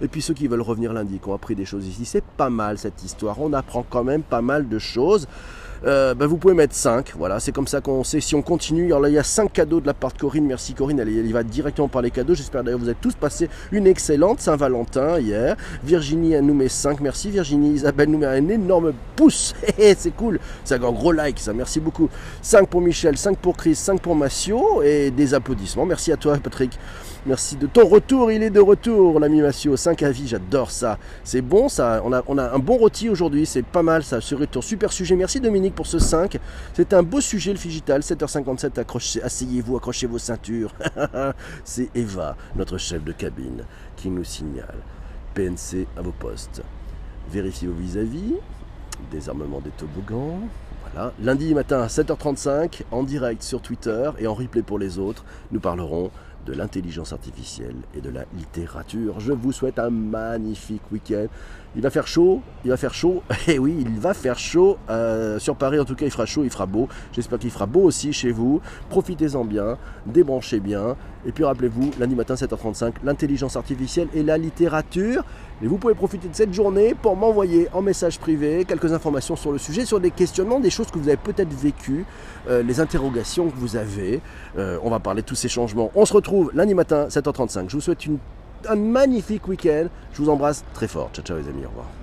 Et 0.00 0.08
puis 0.08 0.22
ceux 0.22 0.34
qui 0.34 0.46
veulent 0.46 0.60
revenir 0.62 0.92
lundi, 0.92 1.18
qui 1.18 1.28
ont 1.28 1.34
appris 1.34 1.54
des 1.54 1.64
choses 1.64 1.86
ici, 1.86 2.04
c'est 2.04 2.24
pas 2.24 2.50
mal 2.50 2.78
cette 2.78 3.02
histoire, 3.04 3.40
on 3.40 3.52
apprend 3.52 3.84
quand 3.88 4.04
même 4.04 4.22
pas 4.22 4.42
mal 4.42 4.68
de 4.68 4.78
choses. 4.78 5.26
Euh, 5.86 6.14
bah, 6.14 6.26
vous 6.26 6.36
pouvez 6.36 6.54
mettre 6.54 6.74
5. 6.74 7.12
Voilà, 7.16 7.40
c'est 7.40 7.52
comme 7.52 7.66
ça 7.66 7.80
qu'on 7.80 8.04
sait 8.04 8.20
si 8.20 8.34
on 8.34 8.42
continue. 8.42 8.86
Alors 8.86 9.00
là, 9.00 9.08
il 9.08 9.14
y 9.14 9.18
a 9.18 9.24
5 9.24 9.52
cadeaux 9.52 9.80
de 9.80 9.86
la 9.86 9.94
part 9.94 10.12
de 10.12 10.18
Corinne. 10.18 10.46
Merci 10.46 10.74
Corinne, 10.74 11.00
elle, 11.00 11.08
elle 11.08 11.32
va 11.32 11.42
directement 11.42 11.88
par 11.88 12.02
les 12.02 12.10
cadeaux. 12.10 12.34
J'espère 12.34 12.62
d'ailleurs 12.62 12.78
que 12.78 12.84
vous 12.84 12.90
avez 12.90 12.98
tous 13.00 13.14
passé 13.14 13.48
une 13.72 13.86
excellente 13.86 14.40
Saint-Valentin 14.40 15.18
hier. 15.18 15.56
Virginie 15.82 16.32
elle 16.32 16.44
nous 16.44 16.54
met 16.54 16.68
5. 16.68 17.00
Merci 17.00 17.30
Virginie. 17.30 17.72
Isabelle 17.72 18.10
nous 18.10 18.18
met 18.18 18.26
un 18.26 18.48
énorme 18.48 18.92
pouce. 19.16 19.54
c'est 19.96 20.14
cool. 20.16 20.38
C'est 20.64 20.74
un 20.74 20.92
gros 20.92 21.12
like 21.12 21.38
ça. 21.38 21.52
Merci 21.52 21.80
beaucoup. 21.80 22.08
5 22.42 22.68
pour 22.68 22.80
Michel, 22.80 23.16
5 23.16 23.38
pour 23.38 23.56
Chris, 23.56 23.74
5 23.74 24.00
pour 24.00 24.14
Massio 24.14 24.82
et 24.82 25.10
des 25.10 25.34
applaudissements. 25.34 25.86
Merci 25.86 26.12
à 26.12 26.16
toi 26.16 26.36
Patrick. 26.42 26.78
Merci 27.26 27.56
de 27.56 27.66
ton 27.66 27.86
retour, 27.86 28.32
il 28.32 28.42
est 28.42 28.48
de 28.48 28.60
retour, 28.60 29.20
l'ami 29.20 29.42
Massio. 29.42 29.76
5 29.76 30.02
avis, 30.04 30.26
j'adore 30.26 30.70
ça. 30.70 30.98
C'est 31.22 31.42
bon, 31.42 31.68
ça. 31.68 32.02
On 32.04 32.12
a, 32.38 32.50
un 32.50 32.58
bon 32.58 32.78
rôti 32.78 33.10
aujourd'hui, 33.10 33.44
c'est 33.44 33.62
pas 33.62 33.82
mal 33.82 34.02
ça. 34.02 34.22
Ce 34.22 34.34
retour, 34.34 34.64
super 34.64 34.90
sujet. 34.90 35.16
Merci 35.16 35.38
Dominique 35.38 35.74
pour 35.74 35.86
ce 35.86 35.98
5. 35.98 36.38
C'est 36.72 36.94
un 36.94 37.02
beau 37.02 37.20
sujet 37.20 37.52
le 37.52 37.58
Figital. 37.58 38.00
7h57, 38.00 38.80
accrochez, 38.80 39.22
asseyez-vous, 39.22 39.76
accrochez 39.76 40.06
vos 40.06 40.16
ceintures. 40.16 40.72
c'est 41.64 41.90
Eva, 41.94 42.36
notre 42.56 42.78
chef 42.78 43.04
de 43.04 43.12
cabine, 43.12 43.64
qui 43.96 44.08
nous 44.08 44.24
signale. 44.24 44.78
PNC 45.34 45.86
à 45.98 46.00
vos 46.00 46.12
postes. 46.12 46.62
Vérifiez 47.30 47.68
vos 47.68 47.74
vis-à-vis. 47.74 48.36
Désarmement 49.10 49.60
des 49.60 49.70
toboggans. 49.70 50.40
Voilà. 50.82 51.12
Lundi 51.20 51.54
matin 51.54 51.82
à 51.82 51.86
7h35, 51.86 52.82
en 52.90 53.02
direct 53.02 53.42
sur 53.42 53.60
Twitter 53.60 54.10
et 54.18 54.26
en 54.26 54.32
replay 54.32 54.62
pour 54.62 54.78
les 54.78 54.98
autres, 54.98 55.24
nous 55.52 55.60
parlerons 55.60 56.10
de 56.46 56.52
l'intelligence 56.52 57.12
artificielle 57.12 57.76
et 57.94 58.00
de 58.00 58.10
la 58.10 58.24
littérature. 58.36 59.20
Je 59.20 59.32
vous 59.32 59.52
souhaite 59.52 59.78
un 59.78 59.90
magnifique 59.90 60.82
week-end. 60.92 61.26
Il 61.76 61.82
va 61.82 61.90
faire 61.90 62.06
chaud, 62.06 62.42
il 62.64 62.70
va 62.70 62.76
faire 62.76 62.92
chaud, 62.92 63.22
et 63.48 63.58
oui, 63.58 63.76
il 63.78 64.00
va 64.00 64.12
faire 64.14 64.38
chaud. 64.38 64.76
Euh, 64.88 65.38
sur 65.38 65.56
Paris, 65.56 65.78
en 65.78 65.84
tout 65.84 65.94
cas, 65.94 66.04
il 66.04 66.10
fera 66.10 66.26
chaud, 66.26 66.42
il 66.42 66.50
fera 66.50 66.66
beau. 66.66 66.88
J'espère 67.12 67.38
qu'il 67.38 67.50
fera 67.50 67.66
beau 67.66 67.82
aussi 67.82 68.12
chez 68.12 68.32
vous. 68.32 68.60
Profitez-en 68.88 69.44
bien, 69.44 69.78
débranchez 70.06 70.58
bien. 70.58 70.96
Et 71.26 71.32
puis 71.32 71.44
rappelez-vous, 71.44 71.90
lundi 72.00 72.14
matin 72.14 72.34
7h35, 72.34 72.94
l'intelligence 73.04 73.56
artificielle 73.56 74.08
et 74.14 74.22
la 74.22 74.38
littérature. 74.38 75.22
Et 75.62 75.66
vous 75.66 75.76
pouvez 75.76 75.94
profiter 75.94 76.26
de 76.26 76.34
cette 76.34 76.54
journée 76.54 76.94
pour 76.94 77.14
m'envoyer 77.16 77.68
en 77.74 77.82
message 77.82 78.18
privé 78.18 78.64
quelques 78.64 78.92
informations 78.94 79.36
sur 79.36 79.52
le 79.52 79.58
sujet, 79.58 79.84
sur 79.84 80.00
des 80.00 80.10
questionnements, 80.10 80.58
des 80.58 80.70
choses 80.70 80.90
que 80.90 80.98
vous 80.98 81.08
avez 81.08 81.18
peut-être 81.18 81.52
vécues, 81.52 82.06
euh, 82.48 82.62
les 82.62 82.80
interrogations 82.80 83.50
que 83.50 83.56
vous 83.56 83.76
avez. 83.76 84.22
Euh, 84.56 84.78
on 84.82 84.88
va 84.88 85.00
parler 85.00 85.20
de 85.20 85.26
tous 85.26 85.34
ces 85.34 85.50
changements. 85.50 85.90
On 85.94 86.06
se 86.06 86.14
retrouve 86.30 86.50
lundi 86.54 86.74
matin 86.74 87.08
7h35. 87.08 87.68
Je 87.68 87.74
vous 87.74 87.80
souhaite 87.80 88.06
un 88.68 88.76
magnifique 88.76 89.48
week-end. 89.48 89.86
Je 90.12 90.22
vous 90.22 90.30
embrasse 90.30 90.64
très 90.74 90.88
fort. 90.88 91.10
Ciao, 91.12 91.24
ciao 91.24 91.36
les 91.36 91.48
amis. 91.48 91.64
Au 91.64 91.68
revoir. 91.68 91.99